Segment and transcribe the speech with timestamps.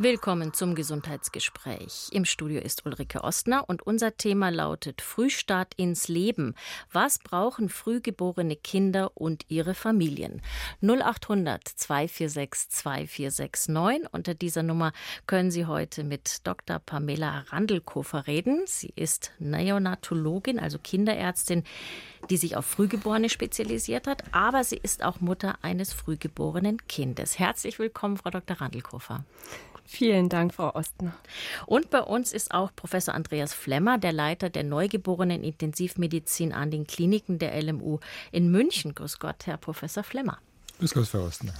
[0.00, 2.10] Willkommen zum Gesundheitsgespräch.
[2.12, 6.54] Im Studio ist Ulrike Ostner und unser Thema lautet Frühstart ins Leben.
[6.92, 10.40] Was brauchen frühgeborene Kinder und ihre Familien?
[10.82, 14.08] 0800 246 2469.
[14.12, 14.92] Unter dieser Nummer
[15.26, 16.78] können Sie heute mit Dr.
[16.78, 18.62] Pamela Randelkofer reden.
[18.66, 21.64] Sie ist Neonatologin, also Kinderärztin,
[22.30, 27.38] die sich auf Frühgeborene spezialisiert hat, aber sie ist auch Mutter eines frühgeborenen Kindes.
[27.38, 28.60] Herzlich willkommen, Frau Dr.
[28.60, 29.24] Randelkofer.
[29.90, 31.14] Vielen Dank, Frau Ostner.
[31.64, 36.86] Und bei uns ist auch Professor Andreas Flemmer, der Leiter der Neugeborenen Intensivmedizin an den
[36.86, 37.98] Kliniken der LMU
[38.30, 38.94] in München.
[38.94, 40.38] Grüß Gott, Herr Professor Flemmer.
[40.78, 41.54] Grüß Gott, Frau Ostner.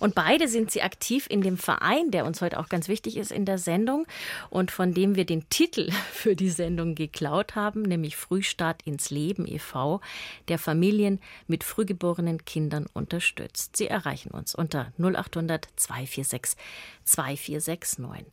[0.00, 3.30] Und beide sind sie aktiv in dem Verein, der uns heute auch ganz wichtig ist
[3.30, 4.06] in der Sendung
[4.50, 9.46] und von dem wir den Titel für die Sendung geklaut haben, nämlich Frühstart ins Leben
[9.46, 10.00] e.V.,
[10.48, 13.76] der Familien mit frühgeborenen Kindern unterstützt.
[13.76, 16.56] Sie erreichen uns unter 0800 246
[17.04, 18.32] 2469.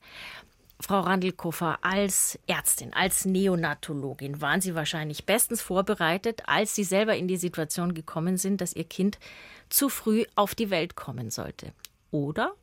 [0.79, 7.29] Frau Randelkofer, als Ärztin, als Neonatologin waren Sie wahrscheinlich bestens vorbereitet, als Sie selber in
[7.29, 9.17] die Situation gekommen sind, dass Ihr Kind
[9.73, 11.73] zu früh auf die Welt kommen sollte.
[12.11, 12.53] Oder?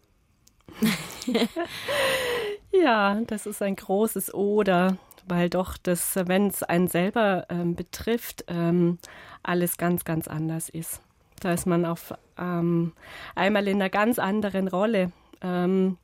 [2.73, 8.45] ja, das ist ein großes Oder, weil doch das, wenn es einen selber ähm, betrifft,
[8.47, 8.99] ähm,
[9.43, 11.01] alles ganz, ganz anders ist.
[11.41, 12.93] Da ist man auf ähm,
[13.35, 15.11] einmal in einer ganz anderen Rolle.
[15.43, 15.99] Ähm,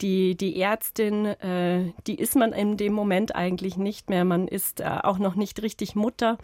[0.00, 4.24] die, die Ärztin, äh, die ist man in dem Moment eigentlich nicht mehr.
[4.24, 6.38] Man ist äh, auch noch nicht richtig Mutter.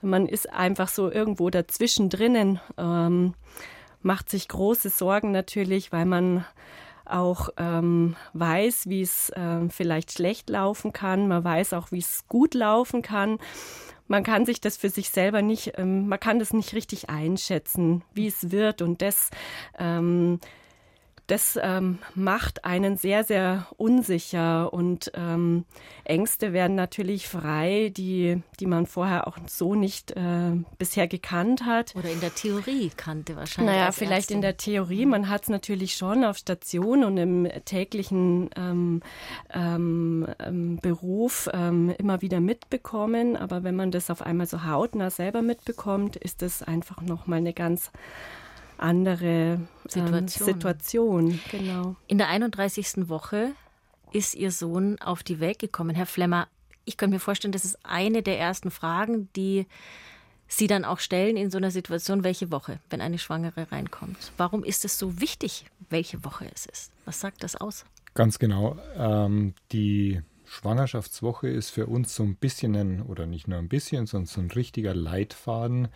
[0.00, 3.34] Man ist einfach so irgendwo dazwischen drinnen, ähm,
[4.02, 6.44] macht sich große Sorgen natürlich, weil man
[7.04, 11.28] auch ähm, weiß, wie es äh, vielleicht schlecht laufen kann.
[11.28, 13.38] Man weiß auch, wie es gut laufen kann.
[14.08, 18.02] Man kann sich das für sich selber nicht, ähm, man kann das nicht richtig einschätzen,
[18.12, 18.82] wie es wird.
[18.82, 19.30] Und das
[19.78, 20.40] ähm,
[21.32, 25.64] das ähm, macht einen sehr, sehr unsicher und ähm,
[26.04, 31.96] Ängste werden natürlich frei, die, die man vorher auch so nicht äh, bisher gekannt hat.
[31.96, 33.74] Oder in der Theorie kannte wahrscheinlich.
[33.74, 34.36] Naja, vielleicht Ärztin.
[34.36, 35.06] in der Theorie.
[35.06, 39.00] Man hat es natürlich schon auf Station und im täglichen ähm,
[39.54, 43.38] ähm, ähm Beruf ähm, immer wieder mitbekommen.
[43.38, 47.54] Aber wenn man das auf einmal so hautnah selber mitbekommt, ist das einfach nochmal eine
[47.54, 47.90] ganz
[48.82, 50.18] andere Situation.
[50.18, 51.40] Ähm, Situation.
[51.50, 51.96] Genau.
[52.06, 53.08] In der 31.
[53.08, 53.52] Woche
[54.12, 55.94] ist Ihr Sohn auf die Welt gekommen.
[55.94, 56.48] Herr Flemmer,
[56.84, 59.66] ich könnte mir vorstellen, das ist eine der ersten Fragen, die
[60.48, 64.32] Sie dann auch stellen in so einer Situation, welche Woche, wenn eine Schwangere reinkommt.
[64.36, 66.92] Warum ist es so wichtig, welche Woche es ist?
[67.06, 67.86] Was sagt das aus?
[68.12, 68.76] Ganz genau.
[68.94, 74.04] Ähm, die Schwangerschaftswoche ist für uns so ein bisschen ein, oder nicht nur ein bisschen,
[74.04, 75.88] sondern so ein richtiger Leitfaden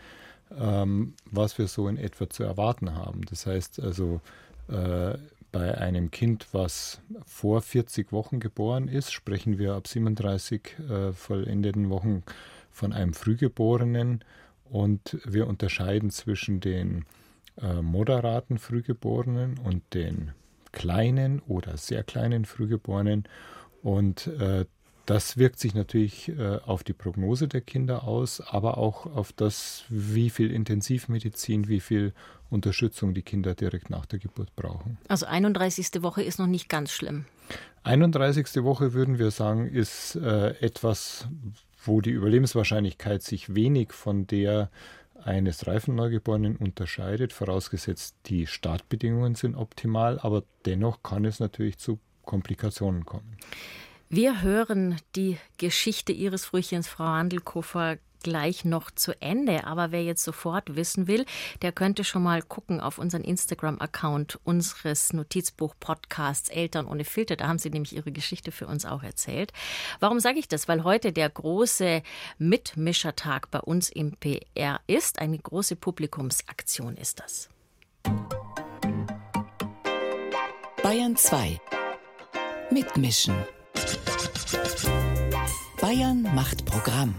[0.58, 3.22] ähm, was wir so in etwa zu erwarten haben.
[3.28, 4.20] Das heißt also,
[4.68, 5.16] äh,
[5.52, 11.88] bei einem Kind, was vor 40 Wochen geboren ist, sprechen wir ab 37 äh, vollendeten
[11.88, 12.22] Wochen
[12.70, 14.22] von einem Frühgeborenen
[14.64, 17.06] und wir unterscheiden zwischen den
[17.60, 20.32] äh, moderaten Frühgeborenen und den
[20.72, 23.24] kleinen oder sehr kleinen Frühgeborenen.
[23.82, 24.66] Und äh,
[25.06, 29.84] das wirkt sich natürlich äh, auf die Prognose der Kinder aus, aber auch auf das,
[29.88, 32.12] wie viel Intensivmedizin, wie viel
[32.50, 34.98] Unterstützung die Kinder direkt nach der Geburt brauchen.
[35.08, 36.02] Also 31.
[36.02, 37.24] Woche ist noch nicht ganz schlimm.
[37.84, 38.64] 31.
[38.64, 41.28] Woche würden wir sagen, ist äh, etwas,
[41.84, 44.70] wo die Überlebenswahrscheinlichkeit sich wenig von der
[45.22, 51.98] eines reifen Neugeborenen unterscheidet, vorausgesetzt die Startbedingungen sind optimal, aber dennoch kann es natürlich zu
[52.24, 53.36] Komplikationen kommen.
[54.08, 59.64] Wir hören die Geschichte Ihres Frühchens, Frau Handelkofer, gleich noch zu Ende.
[59.64, 61.24] Aber wer jetzt sofort wissen will,
[61.60, 67.34] der könnte schon mal gucken auf unseren Instagram-Account unseres Notizbuch-Podcasts Eltern ohne Filter.
[67.34, 69.52] Da haben Sie nämlich Ihre Geschichte für uns auch erzählt.
[69.98, 70.68] Warum sage ich das?
[70.68, 72.02] Weil heute der große
[72.38, 75.18] Mitmischertag bei uns im PR ist.
[75.18, 77.48] Eine große Publikumsaktion ist das.
[80.80, 81.60] Bayern 2
[82.70, 83.34] Mitmischen
[85.80, 87.14] Bayern macht Programm.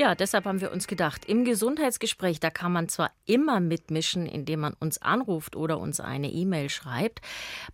[0.00, 4.60] Ja, deshalb haben wir uns gedacht, im Gesundheitsgespräch, da kann man zwar immer mitmischen, indem
[4.60, 7.20] man uns anruft oder uns eine E-Mail schreibt.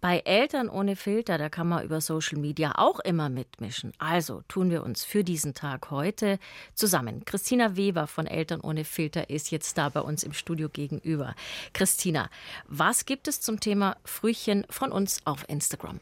[0.01, 3.93] Bei Eltern ohne Filter, da kann man über Social Media auch immer mitmischen.
[3.99, 6.41] Also tun wir uns für diesen Tag heute
[6.75, 7.25] zusammen.
[7.25, 11.37] Christina Weber von Eltern ohne Filter ist jetzt da bei uns im Studio gegenüber.
[11.75, 12.29] Christina,
[12.67, 16.01] was gibt es zum Thema Frühchen von uns auf Instagram?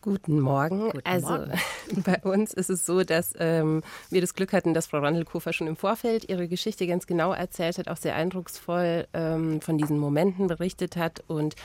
[0.00, 0.90] Guten Morgen.
[0.90, 1.52] Guten also Morgen.
[2.04, 5.66] bei uns ist es so, dass ähm, wir das Glück hatten, dass Frau Randelkofer schon
[5.66, 10.46] im Vorfeld ihre Geschichte ganz genau erzählt hat, auch sehr eindrucksvoll ähm, von diesen Momenten
[10.46, 11.56] berichtet hat und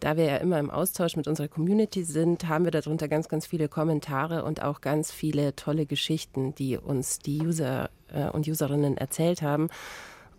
[0.00, 3.46] da wir ja immer im Austausch mit unserer Community sind, haben wir darunter ganz, ganz
[3.46, 8.96] viele Kommentare und auch ganz viele tolle Geschichten, die uns die User äh, und Userinnen
[8.96, 9.68] erzählt haben.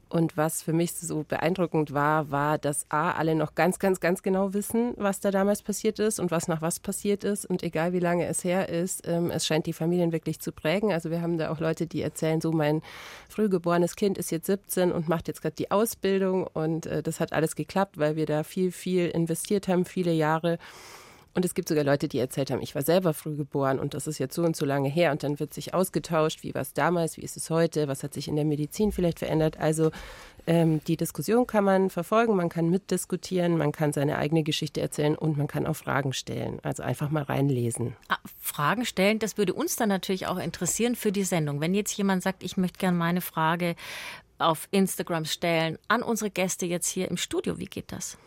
[0.09, 4.21] Und was für mich so beeindruckend war, war, dass A, alle noch ganz, ganz, ganz
[4.21, 7.45] genau wissen, was da damals passiert ist und was nach was passiert ist.
[7.45, 10.91] Und egal wie lange es her ist, ähm, es scheint die Familien wirklich zu prägen.
[10.91, 12.81] Also wir haben da auch Leute, die erzählen, so mein
[13.29, 16.45] frühgeborenes Kind ist jetzt 17 und macht jetzt gerade die Ausbildung.
[16.45, 20.59] Und äh, das hat alles geklappt, weil wir da viel, viel investiert haben, viele Jahre.
[21.35, 24.07] Und es gibt sogar Leute, die erzählt haben, ich war selber früh geboren und das
[24.07, 25.11] ist jetzt so und so lange her.
[25.11, 28.13] Und dann wird sich ausgetauscht, wie war es damals, wie ist es heute, was hat
[28.13, 29.59] sich in der Medizin vielleicht verändert.
[29.59, 29.91] Also
[30.47, 35.15] ähm, die Diskussion kann man verfolgen, man kann mitdiskutieren, man kann seine eigene Geschichte erzählen
[35.15, 36.59] und man kann auch Fragen stellen.
[36.63, 37.97] Also einfach mal reinlesen.
[38.07, 41.59] Ah, Fragen stellen, das würde uns dann natürlich auch interessieren für die Sendung.
[41.59, 43.75] Wenn jetzt jemand sagt, ich möchte gerne meine Frage
[44.37, 48.17] auf Instagram stellen an unsere Gäste jetzt hier im Studio, wie geht das?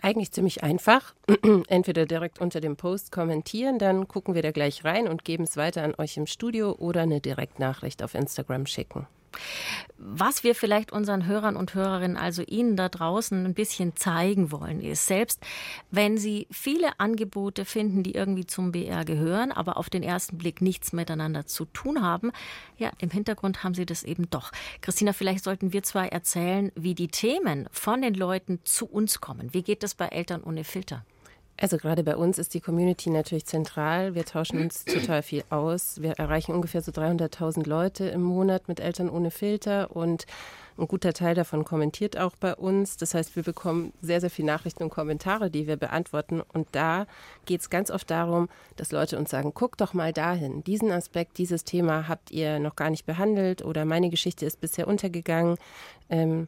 [0.00, 1.14] Eigentlich ziemlich einfach.
[1.68, 5.56] Entweder direkt unter dem Post kommentieren, dann gucken wir da gleich rein und geben es
[5.56, 9.06] weiter an euch im Studio oder eine Direktnachricht auf Instagram schicken.
[9.98, 14.80] Was wir vielleicht unseren Hörern und Hörerinnen, also Ihnen da draußen ein bisschen zeigen wollen,
[14.80, 15.44] ist, selbst
[15.90, 20.62] wenn Sie viele Angebote finden, die irgendwie zum BR gehören, aber auf den ersten Blick
[20.62, 22.32] nichts miteinander zu tun haben,
[22.78, 24.52] ja, im Hintergrund haben Sie das eben doch.
[24.80, 29.52] Christina, vielleicht sollten wir zwar erzählen, wie die Themen von den Leuten zu uns kommen.
[29.52, 31.04] Wie geht das bei Eltern ohne Filter?
[31.60, 34.14] Also gerade bei uns ist die Community natürlich zentral.
[34.14, 36.00] Wir tauschen uns total viel aus.
[36.00, 40.26] Wir erreichen ungefähr so 300.000 Leute im Monat mit Eltern ohne Filter und
[40.78, 42.96] ein guter Teil davon kommentiert auch bei uns.
[42.96, 46.40] Das heißt, wir bekommen sehr, sehr viele Nachrichten und Kommentare, die wir beantworten.
[46.40, 47.08] Und da
[47.46, 50.62] geht es ganz oft darum, dass Leute uns sagen, guck doch mal dahin.
[50.62, 54.86] Diesen Aspekt, dieses Thema habt ihr noch gar nicht behandelt oder meine Geschichte ist bisher
[54.86, 55.56] untergegangen.
[56.10, 56.46] Ähm,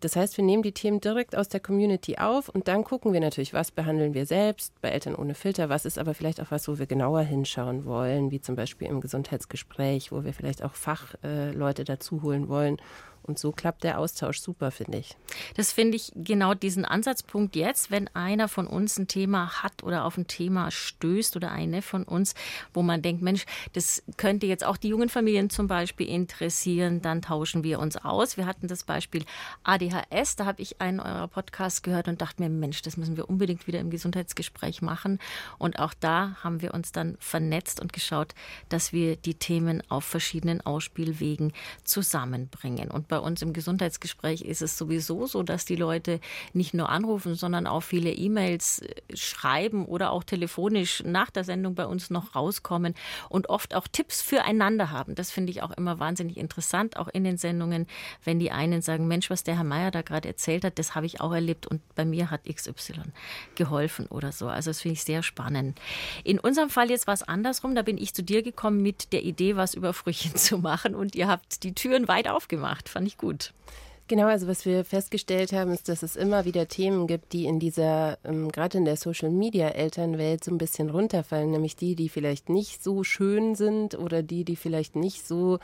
[0.00, 3.20] das heißt, wir nehmen die Themen direkt aus der Community auf und dann gucken wir
[3.20, 6.68] natürlich, was behandeln wir selbst bei Eltern ohne Filter, was ist aber vielleicht auch was,
[6.68, 11.84] wo wir genauer hinschauen wollen, wie zum Beispiel im Gesundheitsgespräch, wo wir vielleicht auch Fachleute
[11.84, 12.76] dazu holen wollen
[13.28, 15.16] und so klappt der Austausch super, finde ich.
[15.56, 20.04] Das finde ich genau diesen Ansatzpunkt jetzt, wenn einer von uns ein Thema hat oder
[20.04, 22.34] auf ein Thema stößt oder eine von uns,
[22.72, 27.22] wo man denkt, Mensch, das könnte jetzt auch die jungen Familien zum Beispiel interessieren, dann
[27.22, 28.36] tauschen wir uns aus.
[28.36, 29.24] Wir hatten das Beispiel
[29.64, 33.28] ADHS, da habe ich einen eurer Podcasts gehört und dachte mir, Mensch, das müssen wir
[33.28, 35.18] unbedingt wieder im Gesundheitsgespräch machen.
[35.58, 38.34] Und auch da haben wir uns dann vernetzt und geschaut,
[38.68, 41.52] dass wir die Themen auf verschiedenen Ausspielwegen
[41.84, 42.90] zusammenbringen.
[42.90, 46.20] Und bei bei uns im Gesundheitsgespräch ist es sowieso so, dass die Leute
[46.52, 51.74] nicht nur anrufen, sondern auch viele E-Mails äh, schreiben oder auch telefonisch nach der Sendung
[51.74, 52.94] bei uns noch rauskommen
[53.30, 55.14] und oft auch Tipps füreinander haben.
[55.14, 57.86] Das finde ich auch immer wahnsinnig interessant, auch in den Sendungen,
[58.22, 61.06] wenn die einen sagen, Mensch, was der Herr Meier da gerade erzählt hat, das habe
[61.06, 63.00] ich auch erlebt und bei mir hat XY
[63.54, 64.48] geholfen oder so.
[64.48, 65.80] Also das finde ich sehr spannend.
[66.22, 67.74] In unserem Fall jetzt war es andersrum.
[67.74, 71.14] Da bin ich zu dir gekommen mit der Idee, was über Frühchen zu machen und
[71.14, 72.90] ihr habt die Türen weit aufgemacht.
[72.90, 73.52] Fand ich gut.
[74.08, 77.58] Genau, also was wir festgestellt haben, ist, dass es immer wieder Themen gibt, die in
[77.58, 82.08] dieser, ähm, gerade in der Social Media Elternwelt so ein bisschen runterfallen, nämlich die, die
[82.08, 85.58] vielleicht nicht so schön sind oder die, die vielleicht nicht so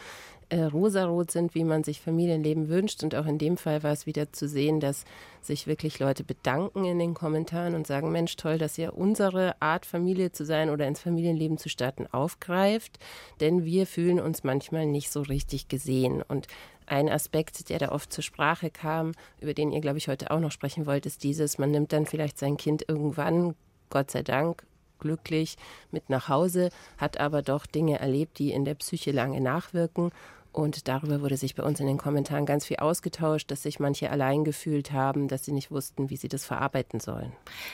[0.48, 3.04] äh, rosarot sind, wie man sich Familienleben wünscht.
[3.04, 5.04] Und auch in dem Fall war es wieder zu sehen, dass
[5.40, 9.86] sich wirklich Leute bedanken in den Kommentaren und sagen, Mensch, toll, dass ihr unsere Art
[9.86, 12.98] Familie zu sein oder ins Familienleben zu starten aufgreift,
[13.40, 16.22] denn wir fühlen uns manchmal nicht so richtig gesehen.
[16.26, 16.48] Und
[16.92, 20.40] ein Aspekt, der da oft zur Sprache kam, über den ihr, glaube ich, heute auch
[20.40, 23.54] noch sprechen wollt, ist dieses, man nimmt dann vielleicht sein Kind irgendwann,
[23.90, 24.64] Gott sei Dank,
[24.98, 25.56] glücklich
[25.90, 30.12] mit nach Hause, hat aber doch Dinge erlebt, die in der Psyche lange nachwirken
[30.52, 34.10] und darüber wurde sich bei uns in den Kommentaren ganz viel ausgetauscht, dass sich manche
[34.10, 37.32] allein gefühlt haben, dass sie nicht wussten, wie sie das verarbeiten sollen.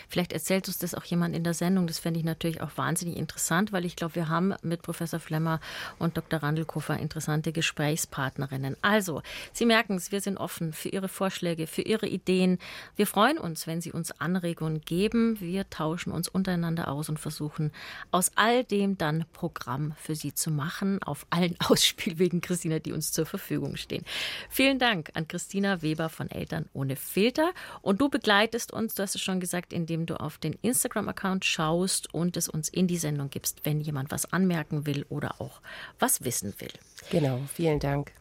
[0.09, 1.89] Vielleicht erzählt uns das auch jemand in der Sendung.
[1.89, 5.61] Das fände ich natürlich auch wahnsinnig interessant, weil ich glaube, wir haben mit Professor Flemmer
[5.99, 6.41] und Dr.
[6.41, 8.77] Randelkofer interessante Gesprächspartnerinnen.
[8.81, 12.59] Also, Sie merken es, wir sind offen für Ihre Vorschläge, für Ihre Ideen.
[12.95, 15.41] Wir freuen uns, wenn Sie uns Anregungen geben.
[15.41, 17.73] Wir tauschen uns untereinander aus und versuchen,
[18.13, 22.41] aus all dem dann Programm für Sie zu machen, auf allen Ausspielwegen.
[22.41, 24.05] Christine Christina, die uns zur Verfügung stehen.
[24.49, 27.53] Vielen Dank an Christina Weber von Eltern ohne Filter.
[27.83, 32.13] Und du begleitest uns, du hast es schon gesagt, indem du auf den Instagram-Account schaust
[32.13, 35.61] und es uns in die Sendung gibst, wenn jemand was anmerken will oder auch
[35.99, 36.73] was wissen will.
[37.11, 38.13] Genau, vielen Dank.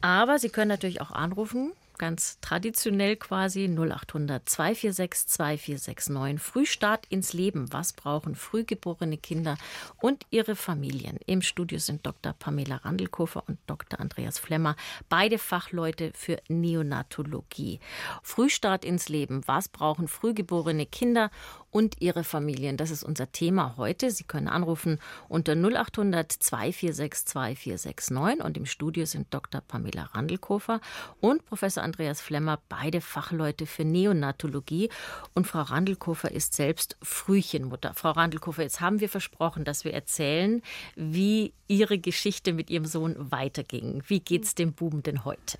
[0.00, 6.42] Aber Sie können natürlich auch anrufen ganz traditionell quasi 0800 246 2469.
[6.42, 7.72] Frühstart ins Leben.
[7.72, 9.56] Was brauchen frühgeborene Kinder
[10.00, 11.18] und ihre Familien?
[11.26, 12.32] Im Studio sind Dr.
[12.32, 14.00] Pamela Randelkofer und Dr.
[14.00, 14.76] Andreas Flemmer,
[15.08, 17.80] beide Fachleute für Neonatologie.
[18.22, 19.42] Frühstart ins Leben.
[19.46, 21.30] Was brauchen frühgeborene Kinder
[21.74, 22.76] und ihre Familien.
[22.76, 24.12] Das ist unser Thema heute.
[24.12, 29.60] Sie können anrufen unter 0800 246 2469 und im Studio sind Dr.
[29.60, 30.80] Pamela Randelkofer
[31.20, 34.88] und Professor Andreas Flemmer, beide Fachleute für Neonatologie.
[35.34, 37.92] Und Frau Randelkofer ist selbst Frühchenmutter.
[37.94, 40.62] Frau Randelkofer, jetzt haben wir versprochen, dass wir erzählen,
[40.94, 44.04] wie Ihre Geschichte mit Ihrem Sohn weiterging.
[44.06, 45.58] Wie geht es dem Buben denn heute?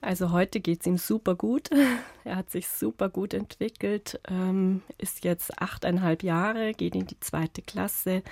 [0.00, 1.70] Also heute geht es ihm super gut.
[2.22, 7.62] Er hat sich super gut entwickelt, ähm, ist jetzt achteinhalb Jahre, geht in die zweite
[7.62, 8.22] Klasse,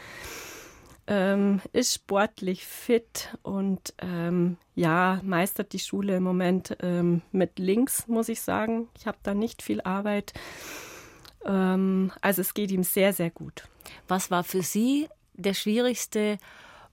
[1.06, 8.06] ähm, ist sportlich fit und ähm, ja, meistert die Schule im Moment ähm, mit links,
[8.08, 8.88] muss ich sagen.
[8.98, 10.34] Ich habe da nicht viel Arbeit.
[11.46, 13.64] Ähm, also es geht ihm sehr, sehr gut.
[14.06, 16.36] Was war für Sie der schwierigste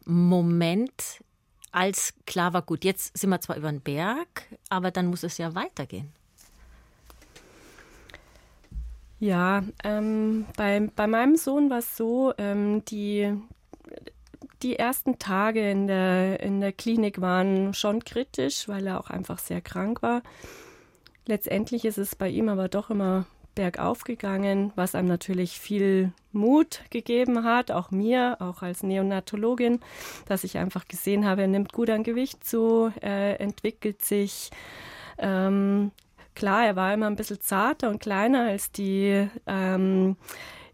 [0.05, 1.23] Moment
[1.75, 5.37] als klar war, gut, jetzt sind wir zwar über den Berg, aber dann muss es
[5.37, 6.13] ja weitergehen.
[9.19, 13.33] Ja, ähm, bei, bei meinem Sohn war es so, ähm, die,
[14.61, 19.39] die ersten Tage in der, in der Klinik waren schon kritisch, weil er auch einfach
[19.39, 20.21] sehr krank war.
[21.25, 26.81] Letztendlich ist es bei ihm aber doch immer bergauf gegangen, was einem natürlich viel Mut
[26.89, 29.79] gegeben hat, auch mir, auch als Neonatologin,
[30.27, 34.51] dass ich einfach gesehen habe, er nimmt gut an Gewicht zu, er entwickelt sich.
[35.17, 35.91] Ähm,
[36.35, 40.17] klar, er war immer ein bisschen zarter und kleiner als die, ähm,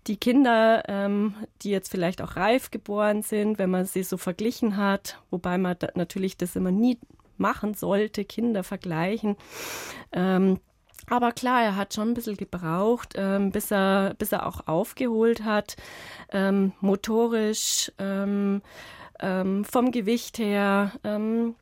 [0.07, 4.77] die Kinder, ähm, die jetzt vielleicht auch reif geboren sind, wenn man sie so verglichen
[4.77, 6.97] hat, wobei man da natürlich das immer nie
[7.37, 9.35] machen sollte, Kinder vergleichen.
[10.11, 10.59] Ähm,
[11.09, 15.43] aber klar, er hat schon ein bisschen gebraucht, ähm, bis, er, bis er auch aufgeholt
[15.43, 15.75] hat,
[16.31, 18.61] ähm, motorisch, ähm,
[19.19, 21.55] ähm vom Gewicht her, ähm,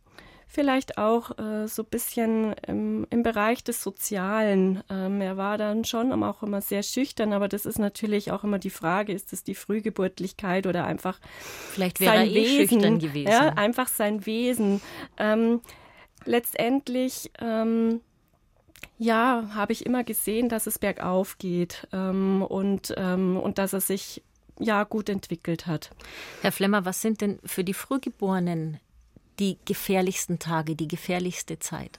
[0.47, 4.83] vielleicht auch äh, so ein bisschen im, im, Bereich des Sozialen.
[4.89, 8.59] Ähm, er war dann schon auch immer sehr schüchtern, aber das ist natürlich auch immer
[8.59, 11.19] die Frage, ist es die Frühgeburtlichkeit oder einfach
[11.71, 13.31] vielleicht wäre sein er eh Wesen, schüchtern gewesen.
[13.31, 14.81] Ja, einfach sein Wesen.
[16.25, 17.31] letztendlich
[18.97, 23.81] ja, habe ich immer gesehen, dass es bergauf geht ähm, und, ähm, und dass er
[23.81, 24.21] sich
[24.59, 25.91] ja gut entwickelt hat.
[26.41, 28.79] Herr Flemmer, was sind denn für die Frühgeborenen
[29.39, 31.97] die gefährlichsten Tage, die gefährlichste Zeit?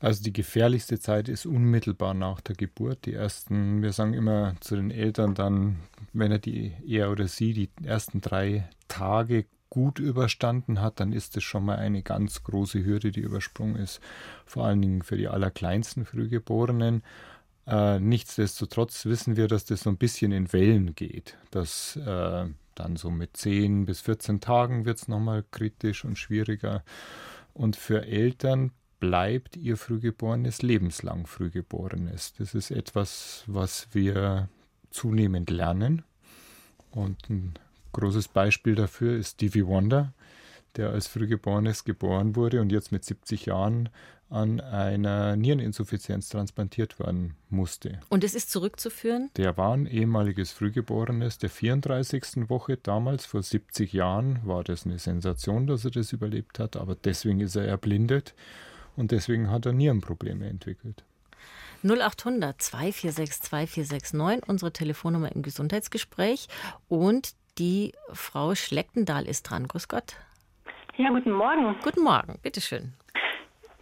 [0.00, 3.04] Also die gefährlichste Zeit ist unmittelbar nach der Geburt.
[3.04, 5.80] Die ersten, wir sagen immer zu den Eltern dann,
[6.12, 11.36] wenn er die, er oder sie die ersten drei Tage gut überstanden hat, dann ist
[11.36, 14.00] es schon mal eine ganz große Hürde, die übersprungen ist.
[14.46, 17.02] Vor allen Dingen für die allerkleinsten Frühgeborenen.
[17.66, 21.36] Äh, nichtsdestotrotz wissen wir, dass das so ein bisschen in Wellen geht.
[21.50, 26.82] Dass äh, dann so mit 10 bis 14 Tagen wird es nochmal kritisch und schwieriger.
[27.52, 32.34] Und für Eltern bleibt ihr Frühgeborenes lebenslang Frühgeborenes.
[32.34, 34.48] Das ist etwas, was wir
[34.90, 36.04] zunehmend lernen.
[36.90, 37.54] Und ein
[37.92, 40.12] Großes Beispiel dafür ist Stevie Wonder,
[40.76, 43.88] der als Frühgeborenes geboren wurde und jetzt mit 70 Jahren
[44.30, 48.00] an einer Niereninsuffizienz transplantiert werden musste.
[48.10, 49.30] Und es ist zurückzuführen?
[49.36, 52.48] Der war ein ehemaliges Frühgeborenes der 34.
[52.50, 52.76] Woche.
[52.76, 57.40] Damals, vor 70 Jahren, war das eine Sensation, dass er das überlebt hat, aber deswegen
[57.40, 58.34] ist er erblindet
[58.96, 61.04] und deswegen hat er Nierenprobleme entwickelt.
[61.84, 66.48] 0800 246 2469, unsere Telefonnummer im Gesundheitsgespräch.
[66.88, 69.68] Und die Frau Schleckendahl ist dran.
[69.68, 70.16] Grüß Gott.
[70.96, 71.76] Ja, guten Morgen.
[71.82, 72.92] Guten Morgen, bitteschön.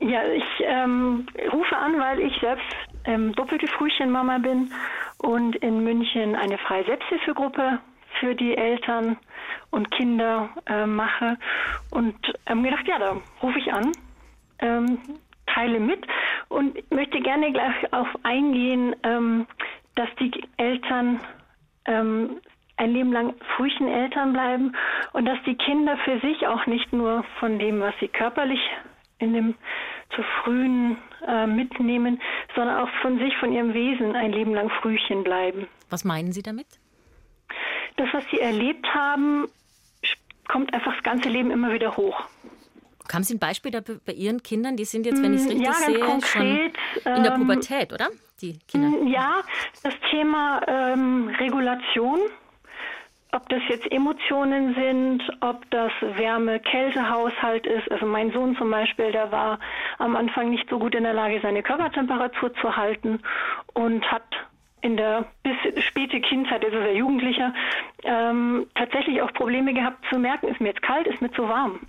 [0.01, 2.67] Ja, ich ähm, rufe an, weil ich selbst
[3.07, 4.71] ähm, doppelte Frühchenmama bin
[5.19, 7.79] und in München eine freie Selbsthilfegruppe
[8.21, 9.17] für die Eltern
[9.71, 11.39] und Kinder äh, mache.
[11.91, 12.17] Und
[12.47, 13.93] ähm, gedacht, ja, da rufe ich an,
[14.59, 14.99] ähm,
[15.47, 16.07] teile mit
[16.49, 19.47] und möchte gerne gleich auf eingehen, ähm,
[19.95, 21.21] dass die Eltern
[21.87, 22.41] ähm,
[22.77, 24.77] ein Leben lang Frühcheneltern bleiben
[25.13, 28.61] und dass die Kinder für sich auch nicht nur von dem, was sie körperlich
[29.19, 29.55] in dem
[30.15, 32.21] zu frühen äh, mitnehmen,
[32.55, 35.67] sondern auch von sich, von ihrem Wesen ein Leben lang Frühchen bleiben.
[35.91, 36.67] Was meinen Sie damit?
[37.97, 39.47] Das, was Sie erlebt haben,
[40.49, 42.21] kommt einfach das ganze Leben immer wieder hoch.
[43.13, 44.77] Haben Sie ein Beispiel da bei Ihren Kindern?
[44.77, 47.93] Die sind jetzt, wenn ich es richtig ja, sehe, konkret, schon in der ähm, Pubertät,
[47.93, 48.09] oder?
[48.43, 49.03] Die Kinder.
[49.09, 49.43] Ja,
[49.83, 52.19] das Thema ähm, Regulation
[53.37, 57.91] ob das jetzt Emotionen sind, ob das Wärme-Kälte-Haushalt ist.
[57.93, 59.59] Also mein Sohn zum Beispiel, der war
[59.99, 63.21] am Anfang nicht so gut in der Lage, seine Körpertemperatur zu halten
[63.75, 64.25] und hat
[64.81, 67.53] in der bis späte Kindheit, also er Jugendlicher,
[68.05, 71.81] ähm, tatsächlich auch Probleme gehabt zu merken, ist mir jetzt kalt, ist mir zu warm.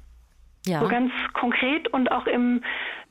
[0.65, 0.81] Ja.
[0.81, 2.61] So ganz konkret und auch im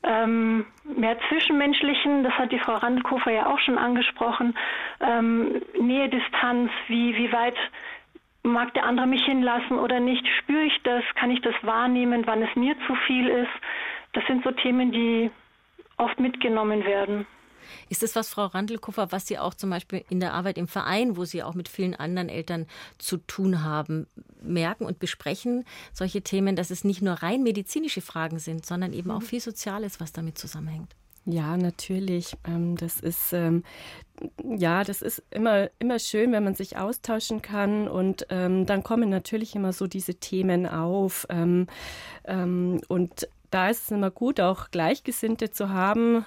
[0.03, 4.55] ähm, mehr zwischenmenschlichen, das hat die Frau Randelkofer ja auch schon angesprochen,
[5.01, 7.57] ähm, Nähe, Distanz, wie, wie weit
[8.47, 12.41] mag der andere mich hinlassen oder nicht, spüre ich das, kann ich das wahrnehmen, wann
[12.41, 13.49] es mir zu viel ist.
[14.13, 15.31] Das sind so Themen, die
[15.97, 17.25] oft mitgenommen werden.
[17.89, 21.17] Ist das was, Frau Randelkoffer, was Sie auch zum Beispiel in der Arbeit im Verein,
[21.17, 22.65] wo Sie auch mit vielen anderen Eltern
[22.97, 24.07] zu tun haben,
[24.41, 29.11] merken und besprechen, solche Themen, dass es nicht nur rein medizinische Fragen sind, sondern eben
[29.11, 29.25] auch mhm.
[29.25, 30.95] viel Soziales, was damit zusammenhängt?
[31.29, 32.37] Ja, natürlich.
[32.47, 33.63] Ähm, das ist ähm,
[34.43, 39.09] ja, das ist immer immer schön, wenn man sich austauschen kann und ähm, dann kommen
[39.09, 41.67] natürlich immer so diese Themen auf und
[43.51, 46.25] da ist es immer gut, auch Gleichgesinnte zu haben.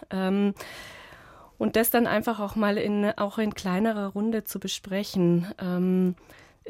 [1.59, 5.47] und das dann einfach auch mal in auch in kleinerer Runde zu besprechen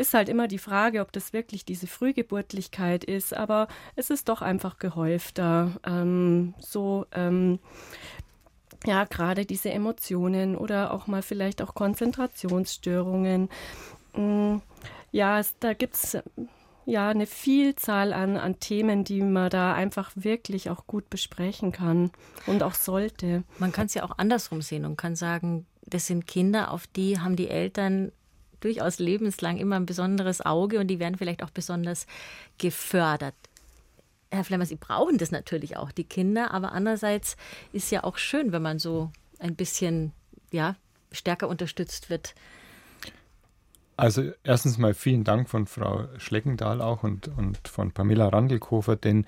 [0.00, 4.40] ist halt immer die Frage, ob das wirklich diese Frühgeburtlichkeit ist, aber es ist doch
[4.40, 5.78] einfach gehäufter.
[5.86, 7.58] Ähm, so, ähm,
[8.86, 13.50] ja, gerade diese Emotionen oder auch mal vielleicht auch Konzentrationsstörungen.
[14.14, 14.62] Ähm,
[15.12, 16.16] ja, es, da gibt es
[16.86, 22.10] ja eine Vielzahl an, an Themen, die man da einfach wirklich auch gut besprechen kann
[22.46, 23.44] und auch sollte.
[23.58, 27.18] Man kann es ja auch andersrum sehen und kann sagen, das sind Kinder, auf die
[27.18, 28.12] haben die Eltern
[28.60, 32.06] durchaus lebenslang immer ein besonderes Auge und die werden vielleicht auch besonders
[32.58, 33.34] gefördert.
[34.30, 37.36] Herr Flemmer, Sie brauchen das natürlich auch, die Kinder, aber andererseits
[37.72, 40.12] ist ja auch schön, wenn man so ein bisschen
[40.52, 40.76] ja,
[41.10, 42.34] stärker unterstützt wird.
[43.96, 49.26] Also erstens mal vielen Dank von Frau Schleckendahl auch und, und von Pamela Randelkofer, denn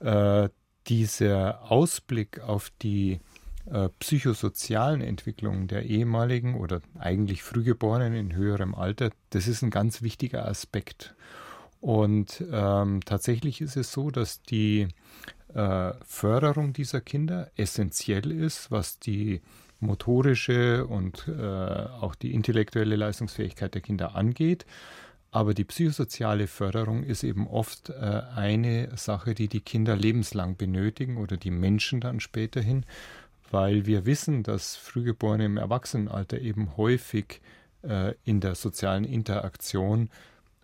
[0.00, 0.48] äh,
[0.86, 3.20] dieser Ausblick auf die
[3.70, 10.02] äh, psychosozialen Entwicklungen der ehemaligen oder eigentlich Frühgeborenen in höherem Alter, das ist ein ganz
[10.02, 11.14] wichtiger Aspekt.
[11.80, 14.88] Und ähm, tatsächlich ist es so, dass die
[15.54, 19.42] äh, Förderung dieser Kinder essentiell ist, was die
[19.80, 24.64] motorische und äh, auch die intellektuelle Leistungsfähigkeit der Kinder angeht.
[25.32, 31.16] Aber die psychosoziale Förderung ist eben oft äh, eine Sache, die die Kinder lebenslang benötigen
[31.16, 32.84] oder die Menschen dann späterhin
[33.52, 37.40] weil wir wissen, dass Frühgeborene im Erwachsenenalter eben häufig
[37.82, 40.10] äh, in der sozialen Interaktion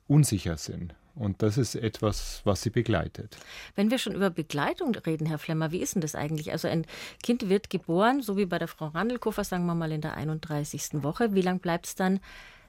[0.09, 0.95] unsicher sind.
[1.15, 3.37] Und das ist etwas, was sie begleitet.
[3.75, 6.53] Wenn wir schon über Begleitung reden, Herr Flemmer, wie ist denn das eigentlich?
[6.53, 6.87] Also ein
[7.23, 11.03] Kind wird geboren, so wie bei der Frau Randelkofer, sagen wir mal in der 31.
[11.03, 11.35] Woche.
[11.35, 12.21] Wie lange bleibt es dann,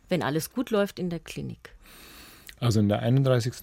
[0.09, 1.75] wenn alles gut läuft, in der Klinik?
[2.59, 3.53] Also in der 31.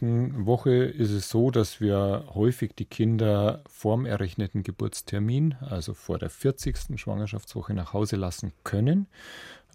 [0.46, 6.30] Woche ist es so, dass wir häufig die Kinder vorm errechneten Geburtstermin, also vor der
[6.30, 6.98] 40.
[6.98, 9.06] Schwangerschaftswoche, nach Hause lassen können.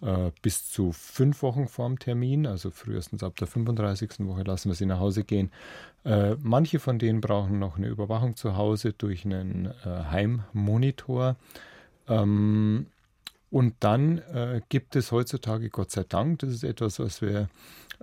[0.02, 4.26] Äh, bis zu fünf Wochen vorm Termin, also frühestens ab der 35.
[4.26, 5.52] Woche lassen wir sie nach Hause gehen.
[6.04, 11.36] Äh, manche von denen brauchen noch eine Überwachung zu Hause durch einen äh, Heimmonitor.
[12.08, 12.86] Ähm,
[13.52, 17.48] und dann äh, gibt es heutzutage, Gott sei Dank, das ist etwas, was wir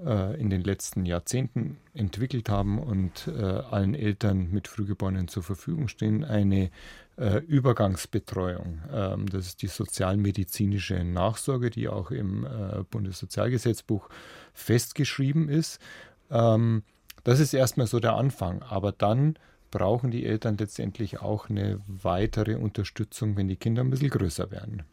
[0.05, 5.87] äh, in den letzten Jahrzehnten entwickelt haben und äh, allen Eltern mit Frühgeborenen zur Verfügung
[5.87, 6.71] stehen, eine
[7.17, 8.79] äh, Übergangsbetreuung.
[8.91, 14.09] Ähm, das ist die sozialmedizinische Nachsorge, die auch im äh, Bundessozialgesetzbuch
[14.53, 15.81] festgeschrieben ist.
[16.31, 16.83] Ähm,
[17.23, 19.35] das ist erstmal so der Anfang, aber dann
[19.71, 24.83] brauchen die Eltern letztendlich auch eine weitere Unterstützung, wenn die Kinder ein bisschen größer werden.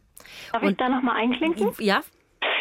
[0.51, 1.71] Darf Und, ich da nochmal einklinken?
[1.79, 2.01] Ja.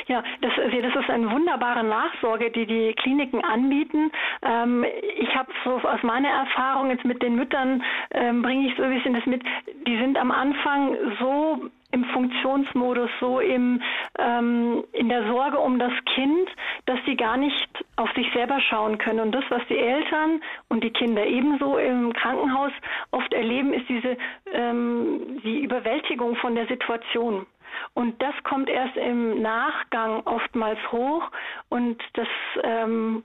[0.09, 4.13] Ja, das, das ist eine wunderbare Nachsorge, die die Kliniken anbieten.
[4.43, 4.85] Ähm,
[5.19, 8.95] ich habe so aus meiner Erfahrung jetzt mit den Müttern, ähm, bringe ich so ein
[8.95, 9.43] bisschen das mit,
[9.87, 13.81] die sind am Anfang so im Funktionsmodus, so im,
[14.19, 16.49] ähm, in der Sorge um das Kind,
[16.85, 19.21] dass sie gar nicht auf sich selber schauen können.
[19.21, 22.73] Und das, was die Eltern und die Kinder ebenso im Krankenhaus
[23.11, 24.17] oft erleben, ist diese
[24.53, 27.47] ähm, die Überwältigung von der Situation.
[27.95, 31.31] Und das kommt erst im Nachgang oftmals hoch
[31.69, 32.29] und das
[32.63, 33.25] ähm,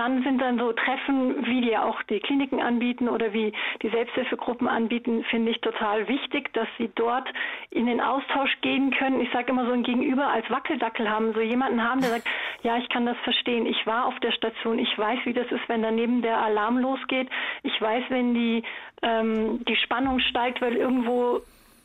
[0.00, 4.66] dann sind dann so Treffen, wie die auch die Kliniken anbieten oder wie die Selbsthilfegruppen
[4.66, 7.28] anbieten, finde ich total wichtig, dass sie dort
[7.70, 9.20] in den Austausch gehen können.
[9.20, 12.28] Ich sage immer so ein Gegenüber als Wackeldackel haben, so jemanden haben, der sagt,
[12.62, 13.66] ja, ich kann das verstehen.
[13.66, 17.28] Ich war auf der Station, ich weiß, wie das ist, wenn daneben der Alarm losgeht.
[17.62, 18.62] Ich weiß, wenn die
[19.02, 21.42] ähm, die Spannung steigt, weil irgendwo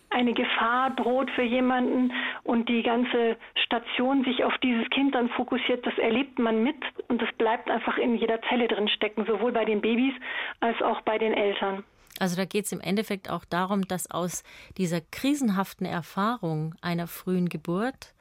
[0.09, 2.13] eine Gefahr droht für jemanden
[2.43, 7.21] und die ganze Station sich auf dieses Kind dann fokussiert, das erlebt man mit und
[7.21, 10.13] das bleibt einfach in jeder Zelle drin stecken, sowohl bei den Babys
[10.59, 11.83] als auch bei den Eltern.
[12.19, 14.43] Also da geht es im Endeffekt auch darum, dass aus
[14.77, 18.13] dieser krisenhaften Erfahrung einer frühen Geburt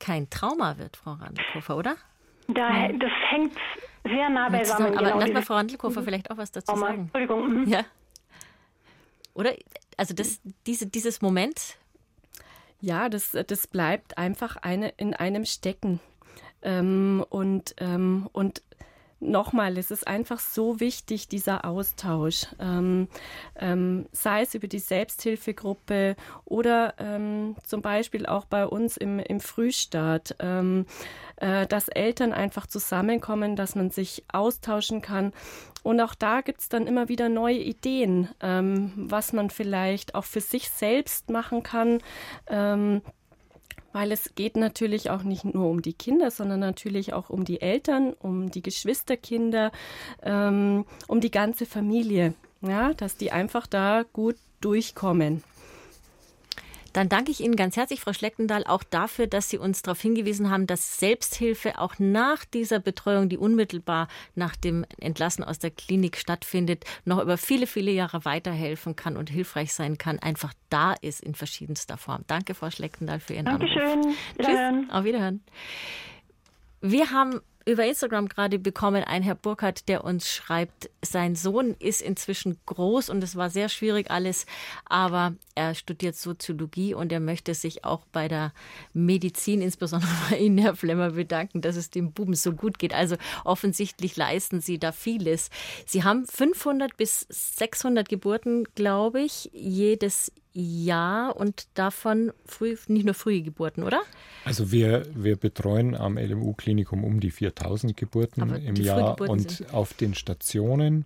[0.00, 1.96] kein Trauma wird, Frau Randelkofer, oder?
[2.48, 3.56] Da, das hängt
[4.04, 4.96] sehr nah beisammen.
[4.96, 6.86] Aber genau, lass mal Frau Randelkofer vielleicht auch was dazu Trauma.
[6.88, 7.00] sagen.
[7.02, 7.48] Entschuldigung.
[7.48, 7.68] Mhm.
[7.68, 7.80] Ja.
[9.36, 9.54] Oder?
[9.96, 11.76] Also das, diese, dieses Moment.
[12.80, 16.00] Ja, das, das bleibt einfach eine, in einem stecken.
[16.62, 18.62] Ähm, und, ähm, und
[19.20, 22.46] nochmal, es ist einfach so wichtig, dieser Austausch.
[22.58, 23.08] Ähm,
[23.56, 29.40] ähm, sei es über die Selbsthilfegruppe oder ähm, zum Beispiel auch bei uns im, im
[29.40, 30.86] Frühstart, ähm,
[31.36, 35.32] äh, dass Eltern einfach zusammenkommen, dass man sich austauschen kann.
[35.82, 40.24] Und auch da gibt es dann immer wieder neue Ideen, ähm, was man vielleicht auch
[40.24, 42.00] für sich selbst machen kann
[42.48, 43.02] ähm,
[43.96, 47.62] weil es geht natürlich auch nicht nur um die Kinder, sondern natürlich auch um die
[47.62, 49.72] Eltern, um die Geschwisterkinder,
[50.22, 55.42] ähm, um die ganze Familie, ja, dass die einfach da gut durchkommen.
[56.96, 60.48] Dann danke ich Ihnen ganz herzlich, Frau Schleckendahl, auch dafür, dass Sie uns darauf hingewiesen
[60.48, 66.16] haben, dass Selbsthilfe auch nach dieser Betreuung, die unmittelbar nach dem Entlassen aus der Klinik
[66.16, 71.20] stattfindet, noch über viele, viele Jahre weiterhelfen kann und hilfreich sein kann, einfach da ist
[71.22, 72.24] in verschiedenster Form.
[72.28, 73.82] Danke, Frau Schleckendahl, für Ihren Dankeschön.
[73.82, 74.16] Anruf.
[74.40, 74.90] Tschüss.
[74.90, 75.44] Auf Wiederhören.
[76.80, 82.00] Wir haben über Instagram gerade bekommen, ein Herr Burkhardt, der uns schreibt, sein Sohn ist
[82.00, 84.46] inzwischen groß und es war sehr schwierig alles,
[84.84, 88.52] aber er studiert Soziologie und er möchte sich auch bei der
[88.92, 92.94] Medizin, insbesondere bei Ihnen, Herr Flemmer, bedanken, dass es dem Buben so gut geht.
[92.94, 95.50] Also offensichtlich leisten Sie da vieles.
[95.86, 101.16] Sie haben 500 bis 600 Geburten, glaube ich, jedes Jahr.
[101.26, 104.02] Jahr und davon früh, nicht nur frühe Geburten, oder?
[104.44, 109.74] Also wir, wir betreuen am LMU-Klinikum um die 4000 Geburten Aber im Jahr und sind.
[109.74, 111.04] auf den Stationen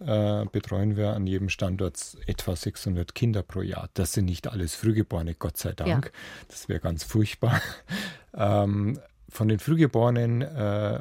[0.00, 3.88] äh, betreuen wir an jedem Standort etwa 600 Kinder pro Jahr.
[3.94, 6.06] Das sind nicht alles Frühgeborene, Gott sei Dank.
[6.06, 6.12] Ja.
[6.48, 7.60] Das wäre ganz furchtbar.
[8.34, 11.00] ähm, von den Frühgeborenen äh,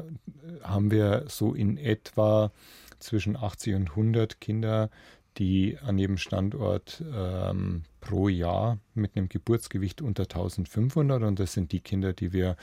[0.64, 2.52] haben wir so in etwa
[3.00, 4.90] zwischen 80 und 100 Kinder,
[5.39, 11.71] die an jedem Standort ähm, pro Jahr mit einem Geburtsgewicht unter 1500 und das sind
[11.71, 12.58] die Kinder, die wir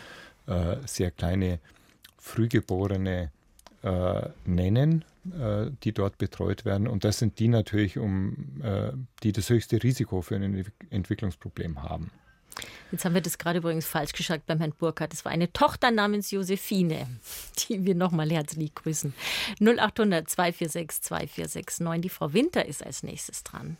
[0.47, 1.59] äh, sehr kleine
[2.19, 3.31] Frühgeborene
[3.83, 5.05] äh, nennen,
[5.39, 9.83] äh, die dort betreut werden und das sind die natürlich, um, äh, die das höchste
[9.83, 12.11] Risiko für ein Entwicklungsproblem haben.
[12.93, 15.13] Jetzt haben wir das gerade übrigens falsch gesagt beim Herrn Burkhardt.
[15.13, 17.07] Es war eine Tochter namens Josephine,
[17.59, 19.15] die wir nochmal herzlich grüßen.
[19.61, 22.03] 0800 246 2469.
[22.03, 23.77] Die Frau Winter ist als nächstes dran.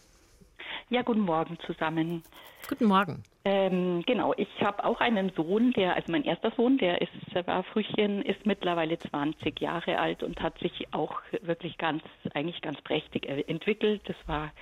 [0.89, 2.23] Ja, guten Morgen zusammen.
[2.69, 3.25] Guten Morgen.
[3.45, 7.11] Ähm, genau, ich habe auch einen Sohn, der, also mein erster Sohn, der ist,
[7.47, 12.03] war Frühchen, ist mittlerweile 20 Jahre alt und hat sich auch wirklich ganz,
[12.35, 14.03] eigentlich ganz prächtig entwickelt.
[14.07, 14.53] Das war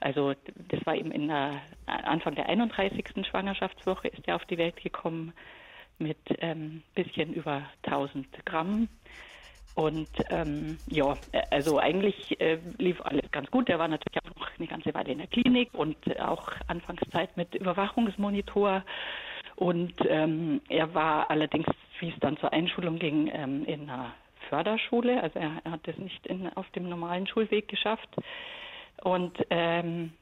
[0.00, 0.34] also
[0.68, 3.04] das war eben in der Anfang der 31.
[3.28, 5.32] Schwangerschaftswoche ist er auf die Welt gekommen
[5.98, 8.88] mit ähm, bisschen über 1000 Gramm.
[9.74, 11.16] Und ähm, ja,
[11.50, 13.68] also eigentlich äh, lief alles ganz gut.
[13.68, 17.54] Er war natürlich auch noch eine ganze Weile in der Klinik und auch Anfangszeit mit
[17.56, 18.84] Überwachungsmonitor.
[19.56, 21.66] Und ähm, er war allerdings,
[21.98, 24.14] wie es dann zur Einschulung ging, ähm, in einer
[24.48, 25.20] Förderschule.
[25.20, 28.08] Also er, er hat es nicht in, auf dem normalen Schulweg geschafft
[29.02, 30.12] und ähm,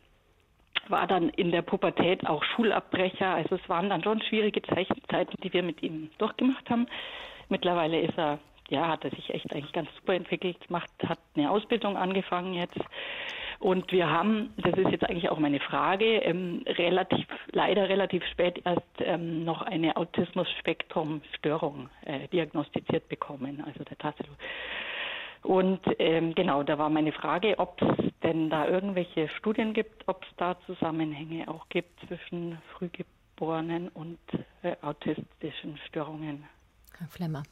[0.89, 3.35] war dann in der Pubertät auch Schulabbrecher.
[3.35, 6.87] Also es waren dann schon schwierige Zeiten, die wir mit ihm durchgemacht haben.
[7.49, 11.51] Mittlerweile ist er, ja, hat er sich echt eigentlich ganz super entwickelt, macht, hat eine
[11.51, 12.79] Ausbildung angefangen jetzt.
[13.59, 18.61] Und wir haben, das ist jetzt eigentlich auch meine Frage, ähm, relativ, leider relativ spät
[18.65, 24.33] erst ähm, noch eine Autismus-Spektrum-Störung äh, diagnostiziert bekommen, also der Tassilo.
[25.43, 30.23] Und ähm, genau, da war meine Frage, ob es denn da irgendwelche Studien gibt, ob
[30.25, 34.19] es da Zusammenhänge auch gibt zwischen Frühgeborenen und
[34.63, 36.45] äh, autistischen Störungen.
[36.99, 37.43] Herr Flemmer.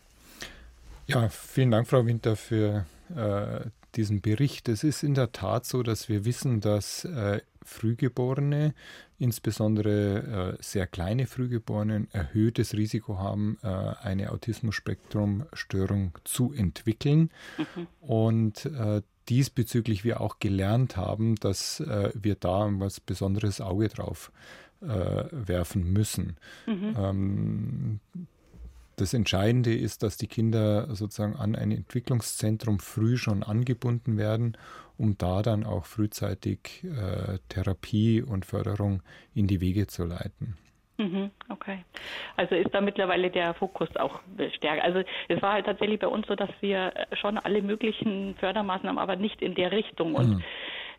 [1.07, 4.69] Ja, vielen Dank, Frau Winter, für äh, diesen Bericht.
[4.69, 8.75] Es ist in der Tat so, dass wir wissen, dass äh, Frühgeborene,
[9.19, 17.31] insbesondere äh, sehr kleine Frühgeborene, erhöhtes Risiko haben, äh, eine Autismus-Spektrum-Störung zu entwickeln.
[17.59, 17.87] Mhm.
[18.01, 23.89] Und äh, diesbezüglich wir auch gelernt haben, dass äh, wir da ein was besonderes Auge
[23.89, 24.33] drauf
[24.83, 26.37] äh, werfen müssen.
[26.67, 26.97] Mhm.
[26.97, 28.01] Ähm,
[28.97, 34.59] das Entscheidende ist, dass die Kinder sozusagen an ein Entwicklungszentrum früh schon angebunden werden,
[34.99, 39.03] um da dann auch frühzeitig äh, Therapie und Förderung
[39.33, 40.59] in die Wege zu leiten.
[41.01, 41.83] Mhm, okay.
[42.37, 44.21] Also ist da mittlerweile der Fokus auch
[44.57, 44.85] stärker.
[44.85, 49.17] Also es war halt tatsächlich bei uns so, dass wir schon alle möglichen Fördermaßnahmen, aber
[49.17, 50.15] nicht in der Richtung.
[50.15, 50.45] Und mhm.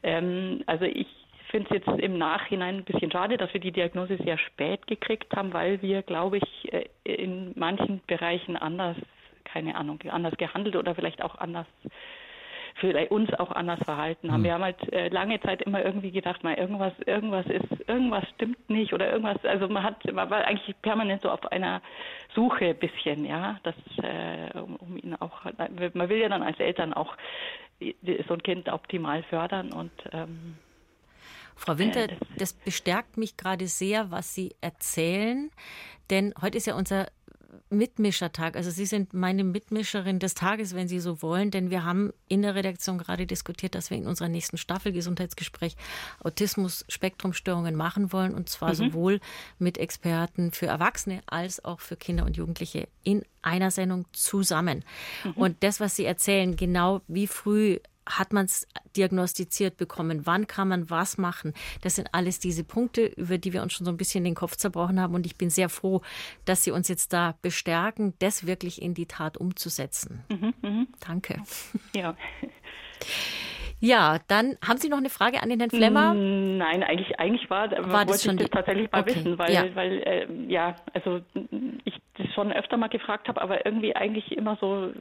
[0.02, 1.06] ähm, also ich
[1.52, 5.36] finde es jetzt im Nachhinein ein bisschen schade, dass wir die Diagnose sehr spät gekriegt
[5.36, 8.98] haben, weil wir, glaube ich, äh, in manchen Bereichen anders,
[9.44, 11.68] keine Ahnung, anders gehandelt oder vielleicht auch anders
[12.82, 14.42] für uns auch anders verhalten haben.
[14.42, 14.46] Mhm.
[14.46, 18.70] Wir haben halt äh, lange Zeit immer irgendwie gedacht, mal irgendwas, irgendwas ist, irgendwas stimmt
[18.70, 19.38] nicht oder irgendwas.
[19.46, 21.82] Also man hat, man war eigentlich permanent so auf einer
[22.36, 25.46] Suche ein bisschen, ja, das, äh, um, um ihn auch,
[25.94, 27.16] man will ja dann als Eltern auch
[27.80, 30.58] so ein Kind optimal fördern und ähm,
[31.56, 35.52] Frau Winter, das bestärkt mich gerade sehr, was Sie erzählen,
[36.10, 37.08] denn heute ist ja unser
[37.70, 38.56] Mitmischertag.
[38.56, 42.42] Also Sie sind meine Mitmischerin des Tages, wenn Sie so wollen, denn wir haben in
[42.42, 45.76] der Redaktion gerade diskutiert, dass wir in unserer nächsten Staffel Gesundheitsgespräch
[46.24, 48.76] Autismus-Spektrumstörungen machen wollen und zwar mhm.
[48.76, 49.20] sowohl
[49.60, 54.84] mit Experten für Erwachsene als auch für Kinder und Jugendliche in einer Sendung zusammen.
[55.24, 55.32] Mhm.
[55.34, 60.26] Und das, was Sie erzählen, genau wie früh hat man es diagnostiziert bekommen?
[60.26, 61.54] Wann kann man was machen?
[61.82, 64.56] Das sind alles diese Punkte, über die wir uns schon so ein bisschen den Kopf
[64.56, 65.14] zerbrochen haben.
[65.14, 66.02] Und ich bin sehr froh,
[66.46, 70.24] dass Sie uns jetzt da bestärken, das wirklich in die Tat umzusetzen.
[70.30, 70.86] Mhm, mh.
[71.00, 71.42] Danke.
[71.96, 72.16] Ja.
[73.82, 76.14] Ja, dann haben Sie noch eine Frage an den Herrn Flemmer?
[76.14, 79.16] Mm, nein, eigentlich, eigentlich war, war das schon ich das tatsächlich mal okay.
[79.16, 81.22] wissen, weil, ja, weil äh, ja, also
[81.84, 84.92] ich das schon öfter mal gefragt habe, aber irgendwie eigentlich immer so,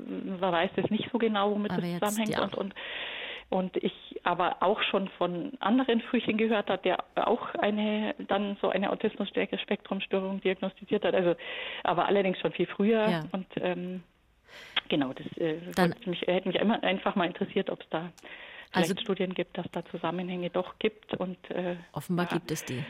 [0.40, 2.42] man weiß das nicht so genau, womit aber das zusammenhängt ja.
[2.42, 2.74] und, und
[3.50, 8.68] und ich aber auch schon von anderen Frühchen gehört hat, der auch eine dann so
[8.70, 11.14] eine Autismus-Spektrumstörung diagnostiziert hat.
[11.14, 11.34] Also
[11.82, 13.24] aber allerdings schon viel früher ja.
[13.32, 14.04] und ähm,
[14.88, 15.56] genau, das äh,
[16.06, 18.12] mich, hätte mich immer einfach mal interessiert, ob es da
[18.72, 21.14] also, Studien gibt, dass da Zusammenhänge doch gibt.
[21.14, 22.36] Und, äh, offenbar ja.
[22.36, 22.84] gibt es die.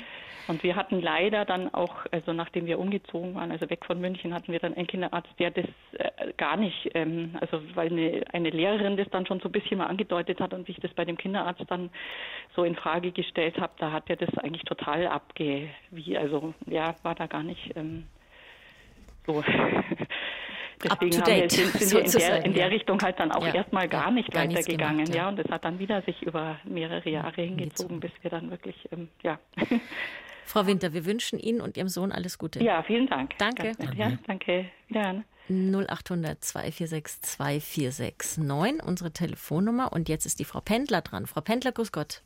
[0.49, 4.35] Und wir hatten leider dann auch, also nachdem wir umgezogen waren, also weg von München,
[4.35, 8.51] hatten wir dann einen Kinderarzt, der das äh, gar nicht, ähm, also weil eine, eine
[8.51, 11.17] Lehrerin das dann schon so ein bisschen mal angedeutet hat und sich das bei dem
[11.17, 11.91] Kinderarzt dann
[12.57, 16.97] so in Frage gestellt hat, da hat er das eigentlich total abge, wie, also ja,
[17.05, 18.09] war da gar nicht ähm,
[19.27, 19.45] so
[20.83, 23.55] Deswegen haben wir, sind, sind wir in der, in der Richtung halt dann auch ja,
[23.55, 25.05] erstmal gar nicht gar weitergegangen.
[25.05, 25.23] Gemacht, ja.
[25.23, 25.29] ja.
[25.29, 29.09] und es hat dann wieder sich über mehrere Jahre hingezogen, bis wir dann wirklich, ähm,
[29.23, 29.39] ja.
[30.45, 32.63] Frau Winter, wir wünschen Ihnen und Ihrem Sohn alles Gute.
[32.63, 33.39] Ja, vielen Dank.
[33.39, 33.73] Danke.
[33.95, 34.67] Ja, danke.
[34.89, 35.25] Wiederhören.
[35.49, 39.93] 0800 246 2469, unsere Telefonnummer.
[39.93, 41.27] Und jetzt ist die Frau Pendler dran.
[41.27, 42.23] Frau Pendler, grüß Gott.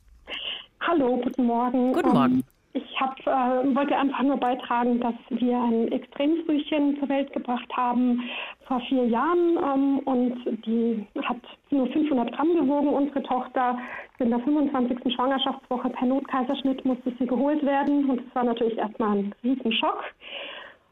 [0.81, 1.93] Hallo, guten Morgen.
[1.93, 2.35] Guten Morgen.
[2.35, 7.69] Um, ich hab, äh, wollte einfach nur beitragen, dass wir ein Extremfrühchen zur Welt gebracht
[7.73, 8.23] haben
[8.67, 11.37] vor vier Jahren ähm, und die hat
[11.71, 13.79] nur 500 Gramm gewogen, unsere Tochter.
[14.19, 15.15] In der 25.
[15.15, 20.05] Schwangerschaftswoche per Notkaiserschnitt musste sie geholt werden und das war natürlich erstmal ein Riesenschock.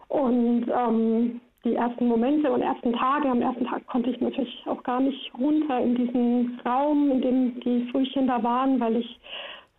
[0.08, 4.82] Und ähm, die ersten Momente und ersten Tage, am ersten Tag konnte ich natürlich auch
[4.84, 9.20] gar nicht runter in diesen Raum, in dem die Frühchen da waren, weil ich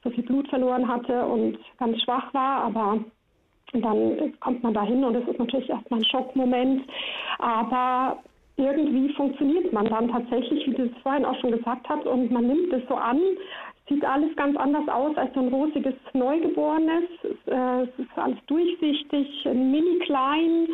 [0.04, 3.00] so viel Blut verloren hatte und ganz schwach war, aber
[3.74, 6.84] dann kommt man da hin und es ist natürlich erstmal ein Schockmoment,
[7.40, 8.20] aber
[8.58, 12.48] irgendwie funktioniert man dann tatsächlich, wie du es vorhin auch schon gesagt hast, und man
[12.48, 13.20] nimmt es so an.
[13.90, 17.04] Sieht alles ganz anders aus als ein rosiges Neugeborenes.
[17.46, 20.68] Es ist alles durchsichtig, mini klein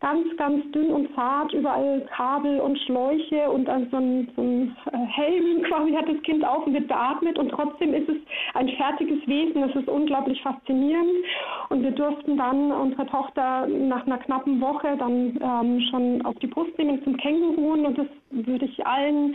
[0.00, 4.76] ganz, ganz dünn und zart, überall Kabel und Schläuche und an so ein, so ein
[4.92, 8.16] äh, Helm quasi hat das Kind auf und wird beatmet und trotzdem ist es
[8.54, 9.62] ein fertiges Wesen.
[9.62, 11.24] Das ist unglaublich faszinierend
[11.70, 16.46] und wir durften dann unsere Tochter nach einer knappen Woche dann ähm, schon auf die
[16.46, 19.34] Brust nehmen zum Känguruen und das würde ich allen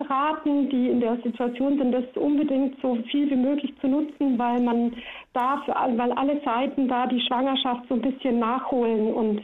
[0.00, 4.60] raten, die in der Situation sind, das unbedingt so viel wie möglich zu nutzen, weil
[4.60, 4.94] man
[5.32, 9.42] da, für, weil alle Seiten da die Schwangerschaft so ein bisschen nachholen und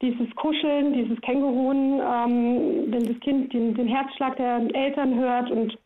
[0.00, 5.78] dieses Kuscheln, dieses Känguruen, ähm, wenn das Kind den, den Herzschlag der Eltern hört und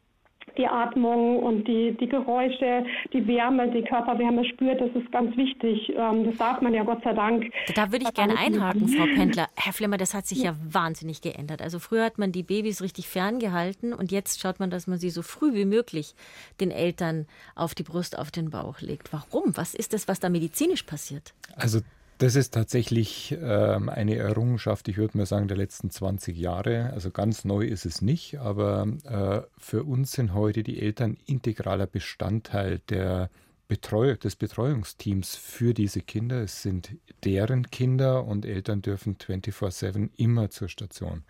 [0.59, 5.93] die Atmung und die, die Geräusche, die Wärme, die Körperwärme spürt, das ist ganz wichtig.
[5.97, 7.45] Ähm, das darf man ja Gott sei Dank.
[7.75, 9.49] Da würde ich gerne einhaken, Frau Pendler.
[9.57, 10.53] Herr Flimmer, das hat sich ja.
[10.53, 11.63] ja wahnsinnig geändert.
[11.63, 15.11] Also früher hat man die Babys richtig ferngehalten und jetzt schaut man, dass man sie
[15.11, 16.15] so früh wie möglich
[16.61, 19.13] den Eltern auf die Brust, auf den Bauch legt.
[19.13, 19.57] Warum?
[19.57, 21.35] Was ist das, was da medizinisch passiert?
[21.57, 21.81] Also
[22.19, 26.91] das ist tatsächlich ähm, eine Errungenschaft, ich würde mal sagen, der letzten 20 Jahre.
[26.93, 31.87] Also ganz neu ist es nicht, aber äh, für uns sind heute die Eltern integraler
[31.87, 33.31] Bestandteil der
[33.69, 36.43] Betreu des Betreuungsteams für diese Kinder.
[36.43, 36.91] Es sind
[37.25, 41.25] deren Kinder und Eltern dürfen 24-7 immer zur Station.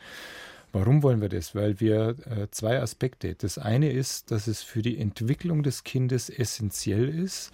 [0.73, 1.55] Warum wollen wir das?
[1.55, 3.35] Weil wir äh, zwei Aspekte.
[3.35, 7.51] Das eine ist, dass es für die Entwicklung des Kindes essentiell ist,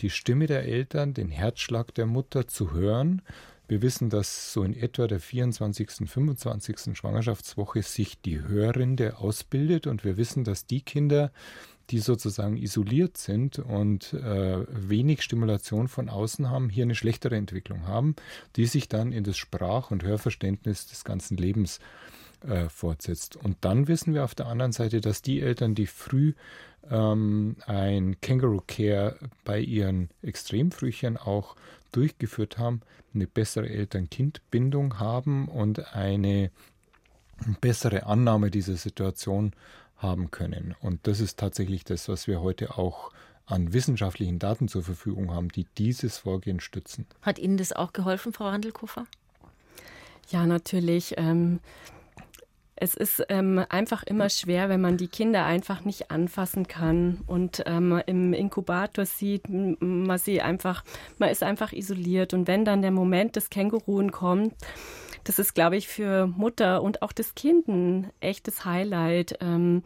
[0.00, 3.22] die Stimme der Eltern, den Herzschlag der Mutter zu hören.
[3.66, 6.96] Wir wissen, dass so in etwa der 24., 25.
[6.96, 11.32] Schwangerschaftswoche sich die Hörrinde ausbildet und wir wissen, dass die Kinder,
[11.90, 17.86] die sozusagen isoliert sind und äh, wenig Stimulation von außen haben, hier eine schlechtere Entwicklung
[17.86, 18.16] haben,
[18.56, 22.23] die sich dann in das Sprach- und Hörverständnis des ganzen Lebens äh,
[22.68, 23.36] fortsetzt.
[23.36, 26.34] Und dann wissen wir auf der anderen Seite, dass die Eltern, die früh
[26.90, 31.56] ähm, ein Kangaroo Care bei ihren Extremfrühchen auch
[31.92, 32.82] durchgeführt haben,
[33.14, 36.50] eine bessere Eltern-Kind-Bindung haben und eine
[37.60, 39.52] bessere Annahme dieser Situation
[39.96, 40.74] haben können.
[40.80, 43.12] Und das ist tatsächlich das, was wir heute auch
[43.46, 47.06] an wissenschaftlichen Daten zur Verfügung haben, die dieses Vorgehen stützen.
[47.22, 49.06] Hat Ihnen das auch geholfen, Frau Handelkofer?
[50.30, 51.14] Ja, natürlich.
[51.18, 51.60] Ähm,
[52.76, 57.62] es ist ähm, einfach immer schwer, wenn man die Kinder einfach nicht anfassen kann und
[57.66, 60.84] ähm, im Inkubator sieht, man sie einfach,
[61.18, 62.34] man ist einfach isoliert.
[62.34, 64.54] Und wenn dann der Moment des Känguruen kommt,
[65.22, 69.38] das ist, glaube ich, für Mutter und auch das Kind ein echtes Highlight.
[69.40, 69.82] Ähm,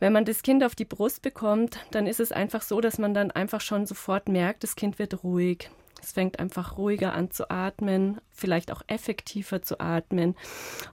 [0.00, 3.14] wenn man das Kind auf die Brust bekommt, dann ist es einfach so, dass man
[3.14, 5.70] dann einfach schon sofort merkt, das Kind wird ruhig.
[6.02, 10.34] Es fängt einfach ruhiger an zu atmen, vielleicht auch effektiver zu atmen.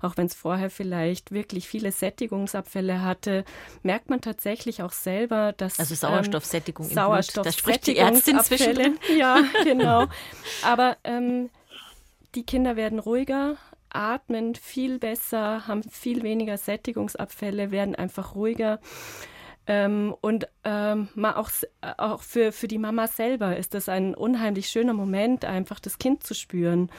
[0.02, 3.44] Auch wenn es vorher vielleicht wirklich viele Sättigungsabfälle hatte,
[3.82, 9.00] merkt man tatsächlich auch selber, dass also Sauerstoffsättigung ähm, Sauerstoff das spricht die Ärztin zwischen.
[9.18, 10.06] Ja, genau.
[10.64, 11.50] Aber ähm,
[12.36, 13.58] die Kinder werden ruhiger,
[13.90, 18.80] atmen viel besser, haben viel weniger Sättigungsabfälle, werden einfach ruhiger.
[19.72, 21.52] Ähm, und ähm, mal auch,
[21.98, 26.24] auch für, für die Mama selber ist das ein unheimlich schöner Moment, einfach das Kind
[26.24, 26.90] zu spüren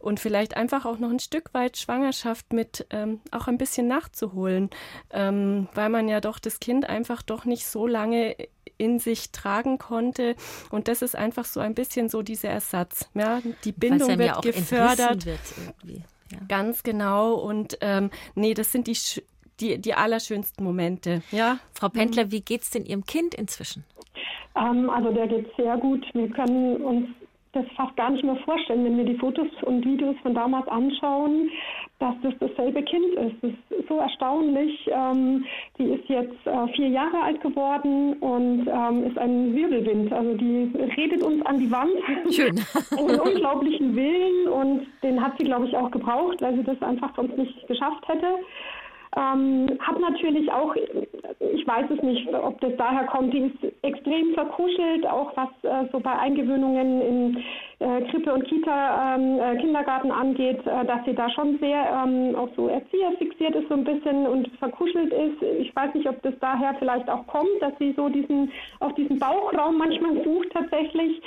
[0.00, 4.70] und vielleicht einfach auch noch ein Stück weit Schwangerschaft mit ähm, auch ein bisschen nachzuholen,
[5.10, 8.34] ähm, weil man ja doch das Kind einfach doch nicht so lange
[8.76, 10.34] in sich tragen konnte.
[10.70, 13.08] Und das ist einfach so ein bisschen so dieser Ersatz.
[13.14, 15.26] Ja, die Bindung wird gefördert.
[15.26, 15.40] Wird
[16.32, 16.38] ja.
[16.48, 17.34] Ganz genau.
[17.34, 18.96] Und ähm, nee, das sind die
[19.60, 21.22] die, die allerschönsten Momente.
[21.30, 21.58] Ja.
[21.72, 23.84] Frau Pendler, wie geht es denn Ihrem Kind inzwischen?
[24.56, 26.04] Ähm, also der geht sehr gut.
[26.14, 27.08] Wir können uns
[27.56, 31.50] das fast gar nicht mehr vorstellen, wenn wir die Fotos und Videos von damals anschauen,
[31.98, 33.36] dass das dasselbe Kind ist.
[33.40, 34.86] Das ist so erstaunlich.
[34.92, 35.44] Ähm,
[35.78, 40.12] die ist jetzt äh, vier Jahre alt geworden und ähm, ist ein Wirbelwind.
[40.12, 41.92] Also die redet uns an die Wand.
[42.30, 42.60] Schön.
[42.98, 47.14] einen unglaublichen Willen und den hat sie, glaube ich, auch gebraucht, weil sie das einfach
[47.16, 48.26] sonst nicht geschafft hätte.
[49.16, 54.34] Ähm, hat natürlich auch, ich weiß es nicht, ob das daher kommt, die ist extrem
[54.34, 57.44] verkuschelt, auch was äh, so bei Eingewöhnungen in
[57.78, 62.34] äh, Krippe und Kita, ähm, äh, Kindergarten angeht, äh, dass sie da schon sehr ähm,
[62.36, 65.42] auf so Erzieher fixiert ist so ein bisschen und verkuschelt ist.
[65.60, 69.18] Ich weiß nicht, ob das daher vielleicht auch kommt, dass sie so diesen, auf diesen
[69.18, 71.22] Bauchraum manchmal sucht tatsächlich.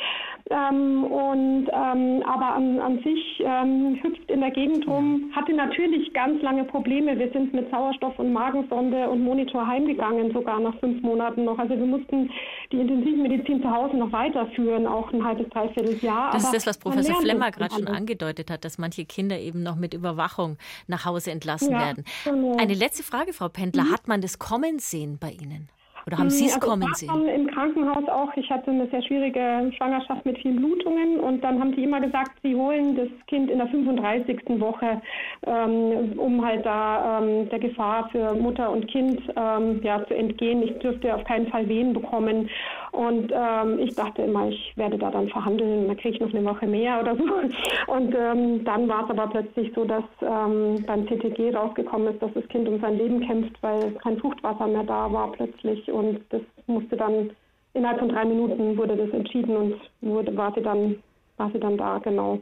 [0.49, 6.11] Ähm, und ähm, aber an, an sich ähm, hüpft in der Gegend rum, hatte natürlich
[6.13, 7.19] ganz lange Probleme.
[7.19, 11.59] Wir sind mit Sauerstoff und Magensonde und Monitor heimgegangen, sogar nach fünf Monaten noch.
[11.59, 12.31] Also wir mussten
[12.71, 16.31] die Intensivmedizin zu Hause noch weiterführen, auch ein halbes, dreiviertel Jahr.
[16.31, 19.75] Das ist das, was Professor Flemmer gerade schon angedeutet hat, dass manche Kinder eben noch
[19.75, 20.57] mit Überwachung
[20.87, 22.05] nach Hause entlassen ja, werden.
[22.23, 22.57] Genau.
[22.57, 23.83] Eine letzte Frage, Frau Pendler.
[23.83, 23.91] Mhm.
[23.91, 25.69] Hat man das kommen sehen bei Ihnen?
[26.09, 27.27] Oder haben Sie es also kommen sehen?
[27.27, 28.35] Im Krankenhaus auch.
[28.35, 32.31] Ich hatte eine sehr schwierige Schwangerschaft mit vielen Blutungen und dann haben die immer gesagt,
[32.41, 34.39] sie holen das Kind in der 35.
[34.59, 34.99] Woche,
[35.45, 40.63] ähm, um halt da ähm, der Gefahr für Mutter und Kind ähm, ja, zu entgehen.
[40.63, 42.49] Ich dürfte auf keinen Fall Wehen bekommen.
[42.91, 46.43] Und ähm, ich dachte immer, ich werde da dann verhandeln, dann kriege ich noch eine
[46.43, 47.23] Woche mehr oder so.
[47.93, 52.33] Und ähm, dann war es aber plötzlich so, dass ähm, beim CTG rausgekommen ist, dass
[52.33, 55.98] das Kind um sein Leben kämpft, weil kein Fruchtwasser mehr da war plötzlich und
[56.29, 57.31] das musste dann
[57.73, 61.01] innerhalb von drei Minuten wurde das entschieden und wurde, war sie dann,
[61.37, 62.41] war sie dann da, genau.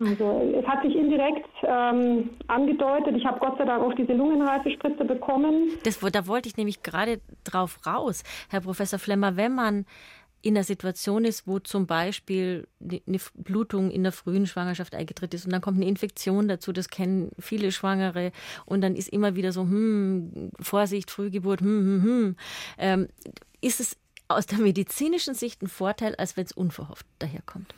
[0.00, 3.16] Also es hat sich indirekt ähm, angedeutet.
[3.16, 5.70] Ich habe Gott sei Dank auch diese Lungenreifespritze bekommen.
[5.82, 9.86] Das, da wollte ich nämlich gerade drauf raus, Herr Professor Flemmer, wenn man
[10.40, 15.44] in einer Situation ist, wo zum Beispiel eine Blutung in der frühen Schwangerschaft eingetreten ist
[15.46, 18.32] und dann kommt eine Infektion dazu, das kennen viele Schwangere
[18.64, 22.36] und dann ist immer wieder so, hm, Vorsicht, Frühgeburt, hm, hm, hm.
[22.78, 23.08] Ähm,
[23.60, 23.96] ist es
[24.28, 27.74] aus der medizinischen Sicht ein Vorteil, als wenn es unverhofft daherkommt?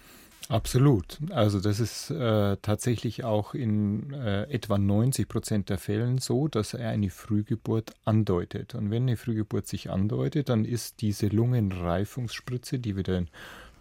[0.51, 1.19] Absolut.
[1.31, 6.75] Also das ist äh, tatsächlich auch in äh, etwa 90 Prozent der Fällen so, dass
[6.75, 8.75] er eine Frühgeburt andeutet.
[8.75, 13.29] Und wenn eine Frühgeburt sich andeutet, dann ist diese Lungenreifungsspritze, die wir den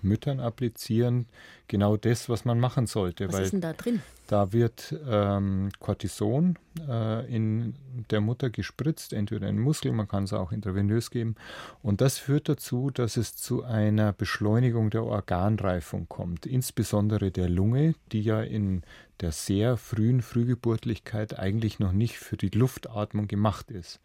[0.02, 1.28] Müttern applizieren,
[1.68, 3.32] genau das, was man machen sollte.
[3.32, 4.02] Was ist denn da drin?
[4.28, 7.74] Da wird ähm, Cortison äh, in
[8.12, 11.34] der Mutter gespritzt, entweder in den Muskel, man kann es auch intravenös geben.
[11.82, 17.96] Und das führt dazu, dass es zu einer Beschleunigung der Organreifung kommt, insbesondere der Lunge,
[18.12, 18.84] die ja in
[19.20, 24.00] der sehr frühen Frühgeburtlichkeit eigentlich noch nicht für die Luftatmung gemacht ist.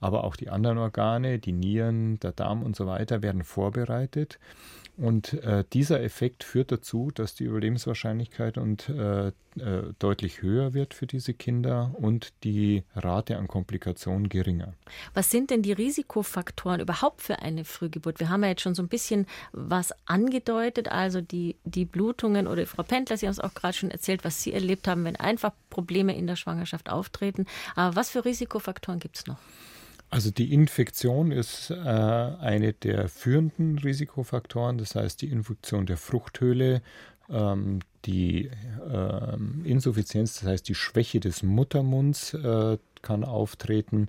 [0.00, 4.38] Aber auch die anderen Organe, die Nieren, der Darm und so weiter, werden vorbereitet.
[4.96, 9.32] Und äh, dieser Effekt führt dazu, dass die Überlebenswahrscheinlichkeit und, äh, äh,
[9.98, 14.74] deutlich höher wird für diese Kinder und die Rate an Komplikationen geringer.
[15.12, 18.20] Was sind denn die Risikofaktoren überhaupt für eine Frühgeburt?
[18.20, 22.66] Wir haben ja jetzt schon so ein bisschen was angedeutet, also die, die Blutungen oder
[22.66, 25.52] Frau Pendler, Sie haben es auch gerade schon erzählt, was Sie erlebt haben, wenn einfach
[25.70, 27.46] Probleme in der Schwangerschaft auftreten.
[27.74, 29.38] Aber was für Risikofaktoren gibt es noch?
[30.14, 36.82] Also die Infektion ist äh, eine der führenden Risikofaktoren, das heißt die Infektion der Fruchthöhle,
[37.28, 44.06] ähm, die äh, Insuffizienz, das heißt die Schwäche des Muttermunds äh, kann auftreten.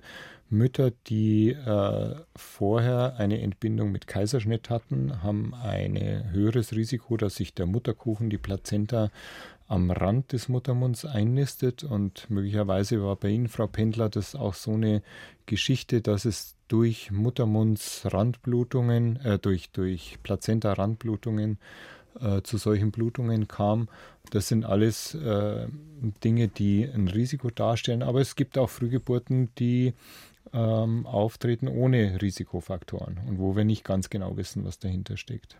[0.48, 7.52] Mütter, die äh, vorher eine Entbindung mit Kaiserschnitt hatten, haben ein höheres Risiko, dass sich
[7.52, 9.10] der Mutterkuchen, die Plazenta,
[9.68, 11.84] am Rand des Muttermunds einnistet.
[11.84, 15.02] Und möglicherweise war bei Ihnen, Frau Pendler, das auch so eine
[15.46, 21.58] Geschichte, dass es durch Muttermundsrandblutungen, äh, durch, durch Plazenta-Randblutungen
[22.20, 23.88] äh, zu solchen Blutungen kam.
[24.30, 25.66] Das sind alles äh,
[26.24, 28.02] Dinge, die ein Risiko darstellen.
[28.02, 29.94] Aber es gibt auch Frühgeburten, die
[30.52, 35.56] ähm, auftreten ohne Risikofaktoren und wo wir nicht ganz genau wissen, was dahinter steckt.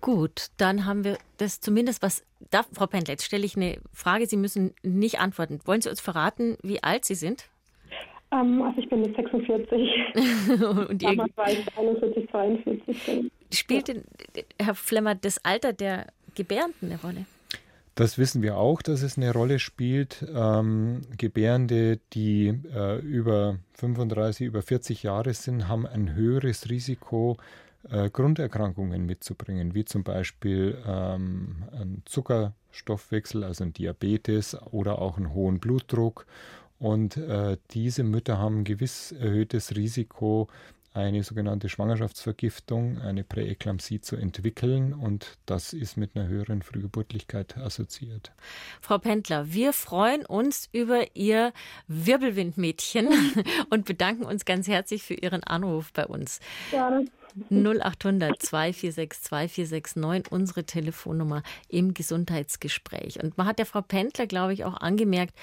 [0.00, 2.24] Gut, dann haben wir das zumindest was.
[2.50, 4.26] Da, Frau Pendler, jetzt stelle ich eine Frage.
[4.26, 5.60] Sie müssen nicht antworten.
[5.66, 7.48] Wollen Sie uns verraten, wie alt Sie sind?
[8.32, 9.90] Ähm, also ich bin jetzt 46.
[10.88, 13.30] Und Damals war ich 41, 42.
[13.52, 14.04] spielt denn,
[14.58, 17.26] Herr Flemmer das Alter der Gebärenden eine Rolle?
[17.96, 20.24] Das wissen wir auch, dass es eine Rolle spielt.
[20.34, 27.36] Ähm, Gebärende, die äh, über 35, über 40 Jahre sind, haben ein höheres Risiko,
[27.88, 35.32] äh, Grunderkrankungen mitzubringen, wie zum Beispiel ähm, ein Zuckerstoffwechsel, also ein Diabetes oder auch einen
[35.32, 36.26] hohen Blutdruck.
[36.78, 40.48] Und äh, diese Mütter haben ein gewiss erhöhtes Risiko,
[40.92, 48.32] eine sogenannte Schwangerschaftsvergiftung, eine Präeklampsie zu entwickeln und das ist mit einer höheren Frühgeburtlichkeit assoziiert.
[48.80, 51.52] Frau Pendler, wir freuen uns über Ihr
[51.86, 53.08] Wirbelwindmädchen
[53.70, 56.40] und bedanken uns ganz herzlich für Ihren Anruf bei uns.
[56.70, 57.06] Gerne.
[57.50, 63.22] 0800 246 2469, unsere Telefonnummer im Gesundheitsgespräch.
[63.22, 65.34] Und man hat der Frau Pendler, glaube ich, auch angemerkt,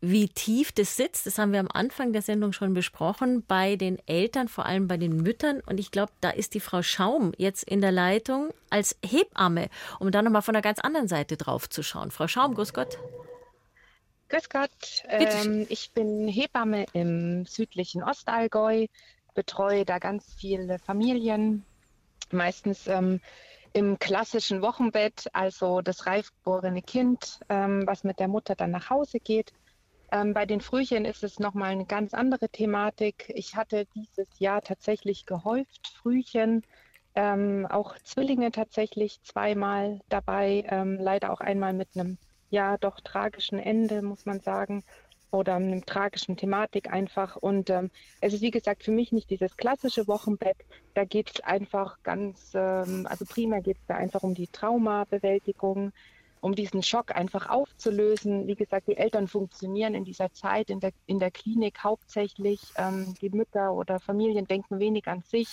[0.00, 3.98] wie tief das sitzt, das haben wir am Anfang der Sendung schon besprochen, bei den
[4.06, 5.60] Eltern, vor allem bei den Müttern.
[5.66, 9.68] Und ich glaube, da ist die Frau Schaum jetzt in der Leitung als Hebamme,
[9.98, 12.12] um da nochmal von einer ganz anderen Seite drauf zu schauen.
[12.12, 12.98] Frau Schaum, grüß Gott.
[14.28, 18.86] Grüß Gott, ähm, ich bin Hebamme im südlichen Ostallgäu,
[19.34, 21.64] betreue da ganz viele Familien,
[22.30, 23.20] meistens ähm,
[23.72, 29.18] im klassischen Wochenbett, also das reifgeborene Kind, ähm, was mit der Mutter dann nach Hause
[29.18, 29.52] geht.
[30.10, 33.30] Ähm, bei den Frühchen ist es nochmal eine ganz andere Thematik.
[33.34, 36.62] Ich hatte dieses Jahr tatsächlich gehäuft Frühchen,
[37.14, 42.16] ähm, auch Zwillinge tatsächlich zweimal dabei, ähm, leider auch einmal mit einem
[42.50, 44.82] ja doch tragischen Ende, muss man sagen,
[45.30, 47.36] oder einer tragischen Thematik einfach.
[47.36, 47.90] Und ähm,
[48.20, 50.56] es ist wie gesagt für mich nicht dieses klassische Wochenbett.
[50.94, 55.92] Da geht es einfach ganz, ähm, also primär geht es da einfach um die Traumabewältigung
[56.40, 58.46] um diesen Schock einfach aufzulösen.
[58.46, 62.60] Wie gesagt, die Eltern funktionieren in dieser Zeit in der, in der Klinik hauptsächlich.
[62.76, 65.48] Ähm, die Mütter oder Familien denken wenig an sich.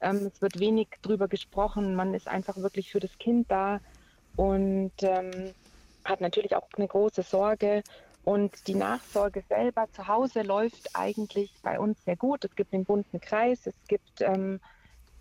[0.00, 1.94] Ähm, es wird wenig drüber gesprochen.
[1.94, 3.80] Man ist einfach wirklich für das Kind da
[4.36, 5.52] und ähm,
[6.04, 7.82] hat natürlich auch eine große Sorge.
[8.24, 12.44] Und die Nachsorge selber zu Hause läuft eigentlich bei uns sehr gut.
[12.44, 14.60] Es gibt den bunten Kreis, es gibt ähm,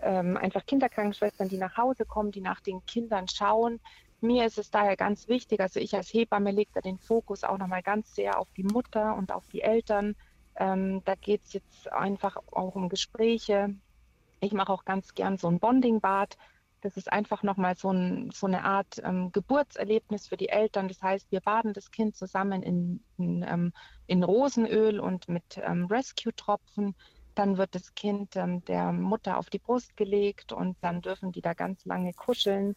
[0.02, 3.80] ähm, einfach Kinderkrankenschwestern, die nach Hause kommen, die nach den Kindern schauen.
[4.22, 7.58] Mir ist es daher ganz wichtig, also ich als Hebamme lege da den Fokus auch
[7.58, 10.16] nochmal ganz sehr auf die Mutter und auf die Eltern.
[10.56, 13.76] Ähm, da geht es jetzt einfach auch um Gespräche.
[14.42, 16.38] Ich mache auch ganz gern so ein Bonding-Bad.
[16.82, 20.90] Das ist einfach nochmal so, ein, so eine Art ähm, Geburtserlebnis für die Eltern.
[20.90, 23.74] Das heißt, wir baden das Kind zusammen in, in, ähm,
[24.08, 26.96] in Rosenöl und mit ähm, Rescue-Tropfen.
[27.36, 31.42] Dann wird das Kind ähm, der Mutter auf die Brust gelegt und dann dürfen die
[31.42, 32.76] da ganz lange kuscheln.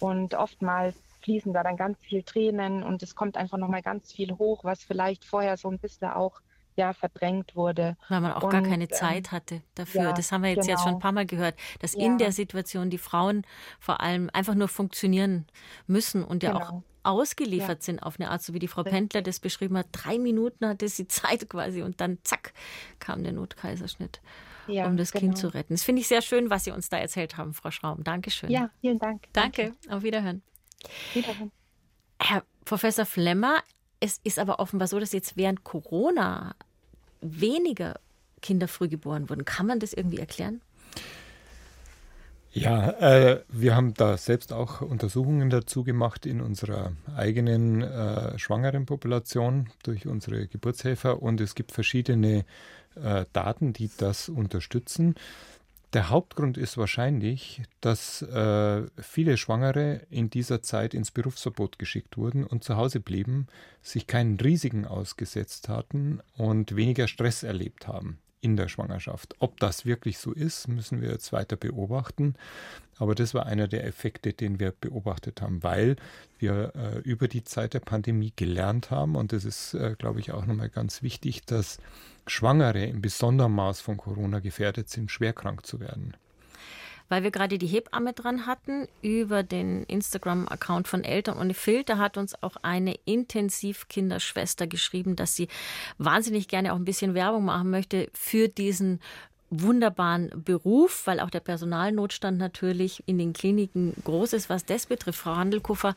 [0.00, 4.32] Und oftmals fließen da dann ganz viel Tränen und es kommt einfach nochmal ganz viel
[4.32, 6.40] hoch, was vielleicht vorher so ein bisschen auch
[6.74, 7.96] ja verdrängt wurde.
[8.08, 10.00] Weil man auch Und, gar keine ähm, Zeit hatte dafür.
[10.00, 11.02] ja, das haben wir jetzt, jetzt schon ein genau.
[11.02, 12.06] paar Mal gehört, dass Ja.
[12.06, 13.44] in der Situation die Frauen
[13.78, 15.46] vor allem einfach nur funktionieren
[15.86, 16.82] müssen und ja auch Genau.
[17.04, 17.82] ausgeliefert Ja.
[17.84, 18.84] sind auf eine Art, so wie die Frau.
[18.84, 19.86] Pendler das beschrieben hat.
[19.92, 22.52] Drei Minuten hatte sie Zeit quasi und dann zack
[23.00, 24.20] kam der Notkaiserschnitt,
[24.66, 25.20] Ja, um das genau.
[25.20, 25.74] Kind zu retten.
[25.74, 28.04] Das finde ich sehr schön, was Sie uns da erzählt haben, Frau Schraum.
[28.04, 28.50] Dankeschön.
[28.50, 29.24] Ja, vielen Dank.
[29.32, 29.74] Danke.
[29.88, 30.42] Auf Wiederhören.
[31.14, 31.50] Wiederhören.
[32.20, 33.62] Herr Professor Flemmer,
[34.00, 36.54] es ist aber offenbar so, dass jetzt während Corona
[37.20, 38.00] weniger
[38.40, 39.44] Kinder früh geboren wurden.
[39.44, 40.60] Kann man das irgendwie erklären?
[42.54, 48.84] Ja, äh, wir haben da selbst auch Untersuchungen dazu gemacht in unserer eigenen äh, schwangeren
[48.84, 52.44] Population durch unsere Geburtshelfer und es gibt verschiedene
[52.96, 55.14] äh, Daten, die das unterstützen.
[55.92, 62.44] Der Hauptgrund ist wahrscheinlich, dass äh, viele Schwangere in dieser Zeit ins Berufsverbot geschickt wurden
[62.44, 63.46] und zu Hause blieben,
[63.82, 69.36] sich keinen Risiken ausgesetzt hatten und weniger Stress erlebt haben in der Schwangerschaft.
[69.38, 72.34] Ob das wirklich so ist, müssen wir jetzt weiter beobachten.
[72.98, 75.96] Aber das war einer der Effekte, den wir beobachtet haben, weil
[76.38, 80.32] wir äh, über die Zeit der Pandemie gelernt haben, und das ist, äh, glaube ich,
[80.32, 81.78] auch nochmal ganz wichtig, dass
[82.26, 86.14] Schwangere in besonderem Maß von Corona gefährdet sind, schwer krank zu werden.
[87.08, 92.16] Weil wir gerade die Hebamme dran hatten, über den Instagram-Account von Eltern ohne Filter hat
[92.16, 95.48] uns auch eine Intensivkinderschwester geschrieben, dass sie
[95.98, 99.00] wahnsinnig gerne auch ein bisschen Werbung machen möchte für diesen
[99.50, 105.18] wunderbaren Beruf, weil auch der Personalnotstand natürlich in den Kliniken groß ist, was das betrifft.
[105.18, 105.94] Frau Handelkuffer,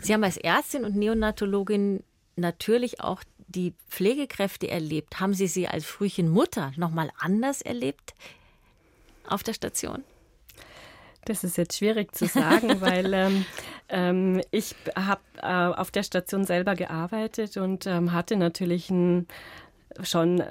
[0.00, 2.02] Sie haben als Ärztin und Neonatologin
[2.36, 5.20] natürlich auch die Pflegekräfte erlebt.
[5.20, 8.14] Haben Sie sie als Frühchenmutter nochmal anders erlebt
[9.26, 10.04] auf der Station?
[11.24, 13.44] Das ist jetzt schwierig zu sagen, weil ähm,
[13.88, 19.26] ähm, ich habe äh, auf der Station selber gearbeitet und ähm, hatte natürlich ein,
[20.02, 20.42] schon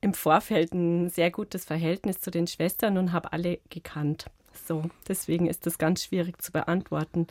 [0.00, 4.26] im Vorfeld ein sehr gutes Verhältnis zu den Schwestern und habe alle gekannt.
[4.66, 7.26] So, deswegen ist das ganz schwierig zu beantworten.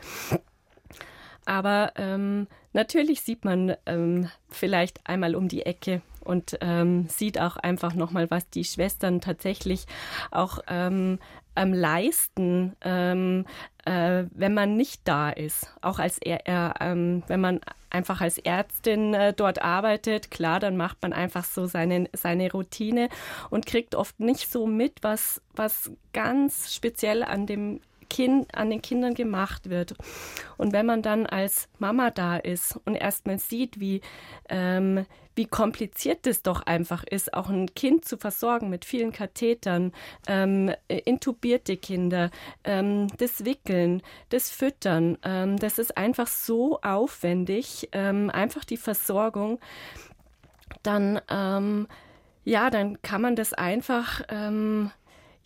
[1.46, 7.58] Aber ähm, natürlich sieht man ähm, vielleicht einmal um die Ecke und ähm, sieht auch
[7.58, 9.86] einfach nochmal, was die Schwestern tatsächlich
[10.32, 11.20] auch ähm,
[11.56, 13.46] ähm, leisten, ähm,
[13.86, 15.74] äh, wenn man nicht da ist.
[15.82, 17.60] Auch als er, äh, ähm, wenn man
[17.90, 23.10] einfach als Ärztin äh, dort arbeitet, klar, dann macht man einfach so seine, seine Routine
[23.50, 28.82] und kriegt oft nicht so mit, was, was ganz speziell an dem Kind, an den
[28.82, 29.93] Kindern gemacht wird.
[30.57, 34.01] Und wenn man dann als Mama da ist und erstmal sieht, wie,
[34.49, 35.05] ähm,
[35.36, 39.93] wie kompliziert es doch einfach ist, auch ein Kind zu versorgen mit vielen Kathetern,
[40.28, 42.30] ähm, intubierte Kinder,
[42.66, 49.60] ähm, das Wickeln, das Füttern, ähm, das ist einfach so aufwendig, ähm, einfach die Versorgung,
[50.84, 51.88] dann, ähm,
[52.43, 54.91] ja, dann kann man das einfach ähm,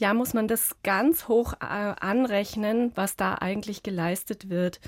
[0.03, 4.81] ja, muss man das ganz hoch äh, anrechnen, was da eigentlich geleistet wird.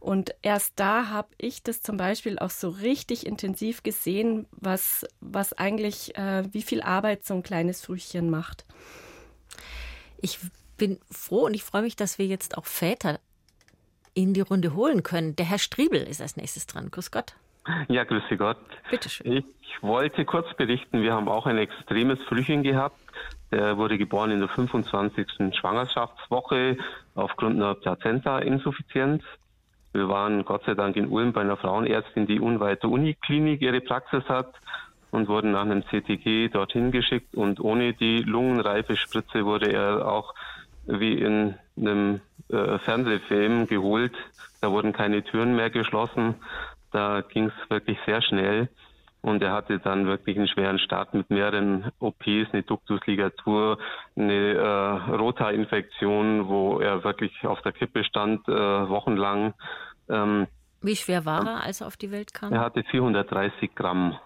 [0.00, 5.52] Und erst da habe ich das zum Beispiel auch so richtig intensiv gesehen, was, was
[5.52, 8.64] eigentlich, äh, wie viel Arbeit so ein kleines Frühchen macht.
[10.22, 10.38] Ich
[10.78, 13.20] bin froh und ich freue mich, dass wir jetzt auch Väter
[14.14, 15.36] in die Runde holen können.
[15.36, 16.90] Der Herr Striebel ist als nächstes dran.
[16.90, 17.34] Grüß Gott.
[17.88, 18.58] Ja, grüße Gott.
[18.90, 19.44] Bitte schön.
[19.62, 22.98] Ich wollte kurz berichten, wir haben auch ein extremes Frühchen gehabt.
[23.50, 25.54] Der wurde geboren in der 25.
[25.58, 26.76] Schwangerschaftswoche
[27.14, 29.22] aufgrund einer Plazenta-Insuffizienz.
[29.92, 33.80] Wir waren Gott sei Dank in Ulm bei einer Frauenärztin, die unweit der Uniklinik ihre
[33.80, 34.52] Praxis hat
[35.12, 40.34] und wurden nach einem CTG dorthin geschickt und ohne die Lungenreifespritze wurde er auch
[40.86, 44.14] wie in einem äh, Fernsehfilm geholt.
[44.60, 46.34] Da wurden keine Türen mehr geschlossen.
[46.94, 48.68] Da ging es wirklich sehr schnell.
[49.20, 53.78] Und er hatte dann wirklich einen schweren Start mit mehreren OPs, eine Ductusligatur,
[54.14, 59.54] eine äh, Rota-Infektion, wo er wirklich auf der Kippe stand, äh, wochenlang.
[60.08, 60.46] Ähm,
[60.82, 62.52] Wie schwer war er, als er auf die Welt kam?
[62.52, 64.16] er hatte 430 Gramm.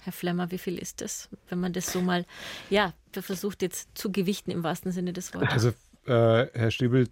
[0.00, 2.24] Herr Flemmer, wie viel ist das, wenn man das so mal,
[2.70, 5.52] ja, versucht jetzt zu gewichten im wahrsten Sinne des Wortes?
[5.52, 5.68] Also,
[6.06, 7.08] äh, Herr Striebel,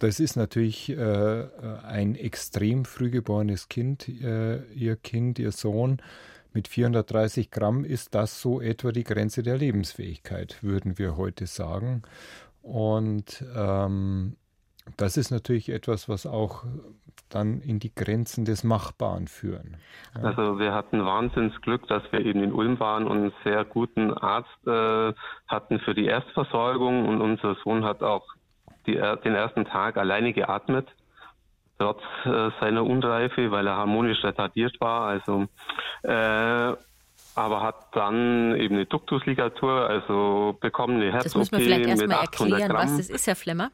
[0.00, 1.46] das ist natürlich äh,
[1.84, 4.08] ein extrem früh geborenes Kind.
[4.08, 6.02] Äh, ihr Kind, Ihr Sohn
[6.52, 12.02] mit 430 Gramm ist das so etwa die Grenze der Lebensfähigkeit, würden wir heute sagen.
[12.62, 14.36] Und ähm,
[14.96, 16.64] das ist natürlich etwas, was auch
[17.28, 19.76] dann in die Grenzen des Machbaren führen.
[20.16, 20.22] Ja.
[20.22, 24.66] Also wir hatten Wahnsinnsglück, dass wir eben in Ulm waren und einen sehr guten Arzt
[24.66, 25.12] äh,
[25.46, 28.26] hatten für die Erstversorgung und unser Sohn hat auch
[28.86, 30.88] die, den ersten Tag alleine geatmet,
[31.78, 35.06] trotz äh, seiner Unreife, weil er harmonisch retardiert war.
[35.06, 35.46] Also
[36.02, 36.76] äh,
[37.34, 42.20] aber hat dann eben eine Duktusligatur, also bekommen eine Herz-OP Das muss man vielleicht erstmal
[42.20, 43.70] erklären, was das ist, Herr Flemmer.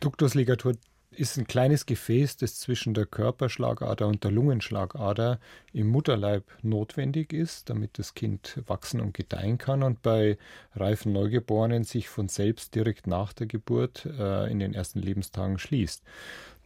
[0.00, 0.74] Duktusligatur
[1.18, 5.40] ist ein kleines Gefäß, das zwischen der Körperschlagader und der Lungenschlagader
[5.72, 10.38] im Mutterleib notwendig ist, damit das Kind wachsen und gedeihen kann und bei
[10.74, 16.02] reifen Neugeborenen sich von selbst direkt nach der Geburt äh, in den ersten Lebenstagen schließt.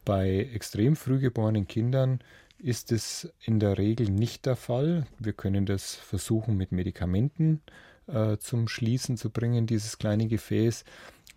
[0.04, 2.20] Bei extrem früh geborenen Kindern
[2.58, 5.06] ist es in der Regel nicht der Fall.
[5.18, 7.60] Wir können das versuchen mit Medikamenten
[8.06, 10.84] äh, zum Schließen zu bringen, dieses kleine Gefäß.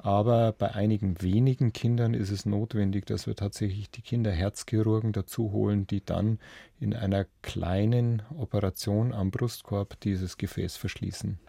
[0.05, 5.87] Aber bei einigen wenigen Kindern ist es notwendig, dass wir tatsächlich die Kinderherzchirurgen dazu holen,
[5.87, 6.37] die dann
[6.79, 11.39] in einer kleinen Operation am Brustkorb dieses Gefäß verschließen.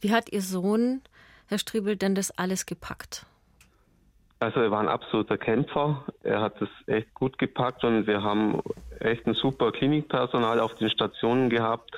[0.00, 1.02] Wie hat Ihr Sohn,
[1.46, 3.26] Herr Striebel, denn das alles gepackt?
[4.38, 6.06] Also er war ein absoluter Kämpfer.
[6.22, 8.62] Er hat es echt gut gepackt und wir haben
[8.98, 11.90] echt ein super Klinikpersonal auf den Stationen gehabt.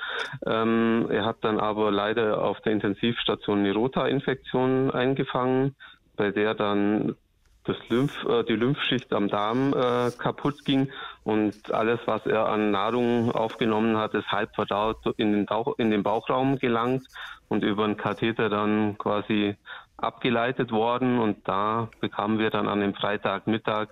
[0.45, 5.75] Ähm, er hat dann aber leider auf der Intensivstation eine Rota-Infektion eingefangen
[6.19, 7.15] bei der dann
[7.63, 10.89] das Lymph, äh, die Lymphschicht am Darm äh, kaputt ging
[11.23, 15.91] und alles, was er an Nahrung aufgenommen hat, ist halb verdaut in den, Bauch, in
[15.91, 17.03] den Bauchraum gelangt
[17.47, 19.55] und über einen Katheter dann quasi
[19.95, 21.19] abgeleitet worden.
[21.19, 23.87] Und da bekamen wir dann an dem Freitagmittag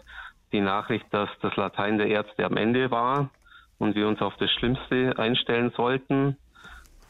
[0.51, 3.29] die Nachricht, dass das Latein der Ärzte am Ende war
[3.77, 6.35] und wir uns auf das Schlimmste einstellen sollten.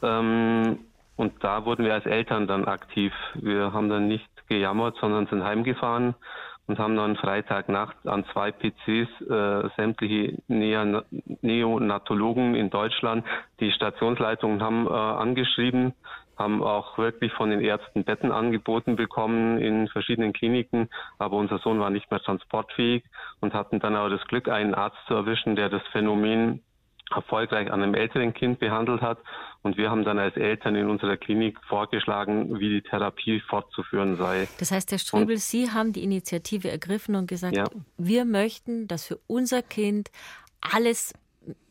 [0.02, 0.78] Ähm,
[1.16, 3.12] und da wurden wir als Eltern dann aktiv.
[3.34, 6.14] Wir haben dann nicht gejammert, sondern sind heimgefahren
[6.68, 13.26] und haben dann Freitagnacht an zwei PCs äh, sämtliche Neonatologen in Deutschland,
[13.58, 15.94] die Stationsleitungen haben äh, angeschrieben,
[16.36, 20.88] haben auch wirklich von den Ärzten Betten angeboten bekommen in verschiedenen Kliniken,
[21.18, 23.02] aber unser Sohn war nicht mehr transportfähig
[23.40, 26.62] und hatten dann aber das Glück, einen Arzt zu erwischen, der das Phänomen
[27.10, 29.18] erfolgreich an einem älteren Kind behandelt hat.
[29.62, 34.48] Und wir haben dann als Eltern in unserer Klinik vorgeschlagen, wie die Therapie fortzuführen sei.
[34.58, 37.64] Das heißt, Herr Ströbel, und, Sie haben die Initiative ergriffen und gesagt, ja.
[37.96, 40.10] wir möchten, dass für unser Kind
[40.60, 41.14] alles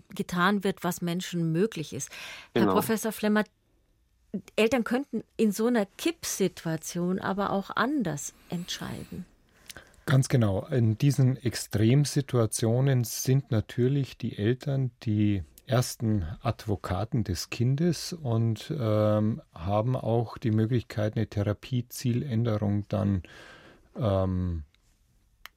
[0.10, 2.10] getan wird, was Menschen möglich ist.
[2.54, 2.68] Genau.
[2.68, 3.44] Herr Professor Flemmer,
[4.56, 9.26] Eltern könnten in so einer Kippsituation aber auch anders entscheiden.
[10.08, 10.66] Ganz genau.
[10.68, 19.98] In diesen Extremsituationen sind natürlich die Eltern die ersten Advokaten des Kindes und ähm, haben
[19.98, 23.24] auch die Möglichkeit, eine Therapiezieländerung dann
[23.98, 24.64] ähm,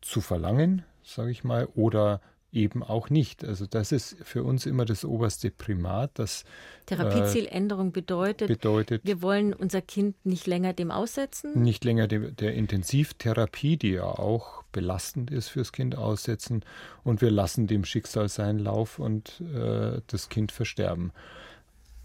[0.01, 2.21] zu verlangen, sage ich mal, oder
[2.53, 3.45] eben auch nicht.
[3.45, 6.19] Also das ist für uns immer das oberste Primat.
[6.19, 6.45] Dass,
[6.87, 11.63] Therapiezieländerung äh, bedeutet, bedeutet, wir wollen unser Kind nicht länger dem aussetzen?
[11.63, 16.65] Nicht länger de, der Intensivtherapie, die ja auch belastend ist fürs Kind, aussetzen.
[17.05, 21.13] Und wir lassen dem Schicksal seinen Lauf und äh, das Kind versterben.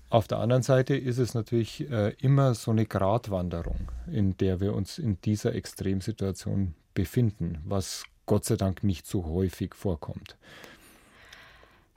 [0.10, 4.74] Auf der anderen Seite ist es natürlich äh, immer so eine Gratwanderung, in der wir
[4.74, 10.38] uns in dieser Extremsituation befinden, was Gott sei Dank nicht so häufig vorkommt.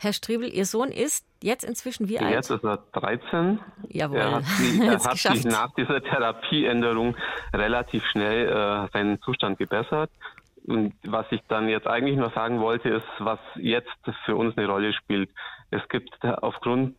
[0.01, 2.33] Herr Striebel, Ihr Sohn ist jetzt inzwischen wie alt?
[2.33, 3.59] Jetzt ist er 13.
[3.89, 4.19] Jawohl.
[4.19, 7.17] Er hat, die, er hat sich nach dieser Therapieänderung
[7.53, 10.11] relativ schnell äh, seinen Zustand gebessert.
[10.67, 13.89] Und was ich dann jetzt eigentlich noch sagen wollte, ist, was jetzt
[14.25, 15.31] für uns eine Rolle spielt.
[15.71, 16.95] Es gibt aufgrund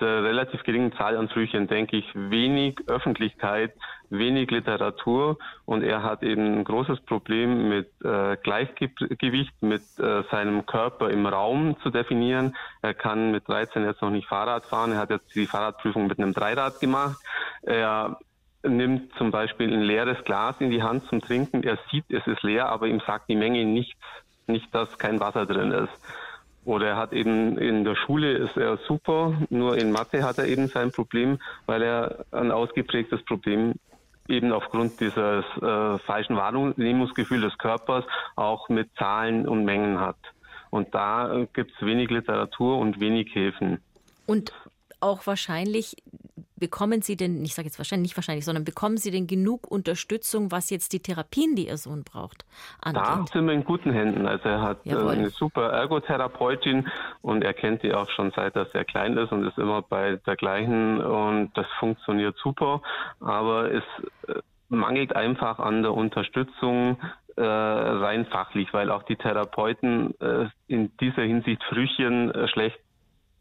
[0.00, 3.72] der relativ geringen Zahl an Flüchen, denke ich, wenig Öffentlichkeit,
[4.10, 10.66] wenig Literatur und er hat eben ein großes Problem mit äh, Gleichgewicht, mit äh, seinem
[10.66, 12.56] Körper im Raum zu definieren.
[12.82, 14.92] Er kann mit 13 jetzt noch nicht Fahrrad fahren.
[14.92, 17.18] Er hat jetzt die Fahrradprüfung mit einem Dreirad gemacht.
[17.62, 18.18] Er
[18.62, 21.62] nimmt zum Beispiel ein leeres Glas in die Hand zum Trinken.
[21.62, 24.00] Er sieht, es ist leer, aber ihm sagt die Menge nichts,
[24.46, 25.92] nicht, dass kein Wasser drin ist.
[26.70, 30.46] Oder er hat eben in der Schule ist er super, nur in Mathe hat er
[30.46, 33.74] eben sein Problem, weil er ein ausgeprägtes Problem
[34.28, 38.04] eben aufgrund dieses äh, falschen Wahrnehmungsgefühls des Körpers
[38.36, 40.18] auch mit Zahlen und Mengen hat.
[40.70, 43.80] Und da äh, gibt es wenig Literatur und wenig Hilfen.
[44.26, 44.52] Und
[45.00, 45.96] auch wahrscheinlich
[46.60, 50.52] bekommen Sie denn, ich sage jetzt wahrscheinlich nicht wahrscheinlich, sondern bekommen Sie denn genug Unterstützung,
[50.52, 52.44] was jetzt die Therapien, die Ihr Sohn braucht,
[52.80, 53.02] angeht?
[53.02, 54.26] Da sind wir in guten Händen.
[54.26, 55.10] Also er hat äh, Jawohl.
[55.10, 56.88] eine super Ergotherapeutin
[57.22, 60.20] und er kennt die auch schon seit er sehr klein ist und ist immer bei
[60.26, 62.82] der gleichen und das funktioniert super.
[63.20, 63.84] Aber es
[64.28, 66.98] äh, mangelt einfach an der Unterstützung
[67.36, 72.78] äh, rein fachlich, weil auch die Therapeuten äh, in dieser Hinsicht Frühchen äh, schlecht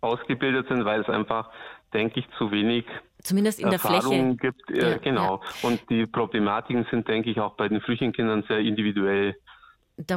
[0.02, 1.50] ausgebildet sind, weil es einfach,
[1.94, 2.86] denke ich, zu wenig
[3.24, 4.54] Zumindest in Erfahrung der Fläche.
[4.68, 4.72] gibt.
[4.72, 5.42] Äh, ja, genau.
[5.44, 5.68] Ja.
[5.70, 9.36] Und die Problematiken sind, denke ich, auch bei den Frühchenkindern sehr individuell.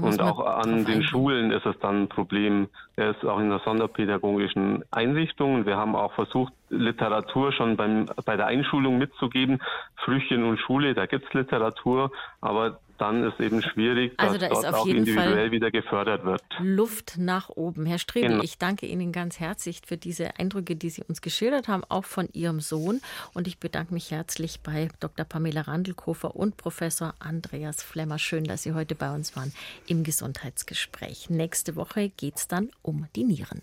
[0.01, 2.69] Und auch an den Schulen ist es dann ein Problem.
[2.95, 5.67] Er ist auch in der sonderpädagogischen Einrichtung.
[5.67, 9.63] Wir haben auch versucht, Literatur schon beim, bei der Einschulung mitzugeben.
[10.05, 12.11] Frühchen und Schule, da gibt es Literatur,
[12.41, 16.43] aber dann ist eben schwierig, also dass da dort auch Fall individuell wieder gefördert wird.
[16.61, 17.85] Luft nach oben.
[17.85, 18.43] Herr Strebe, Genau.
[18.45, 22.29] ich danke Ihnen ganz herzlich für diese Eindrücke, die Sie uns geschildert haben, auch von
[22.33, 23.01] Ihrem Sohn.
[23.35, 25.25] Und ich bedanke mich herzlich bei Dr.
[25.25, 28.19] Pamela Randelkofer und Professor Andreas Flemmer.
[28.21, 29.53] Schön, dass Sie heute bei uns waren
[29.89, 31.29] im Gesundheitsgespräch.
[31.29, 33.63] Nächste Woche geht es dann um die Nieren.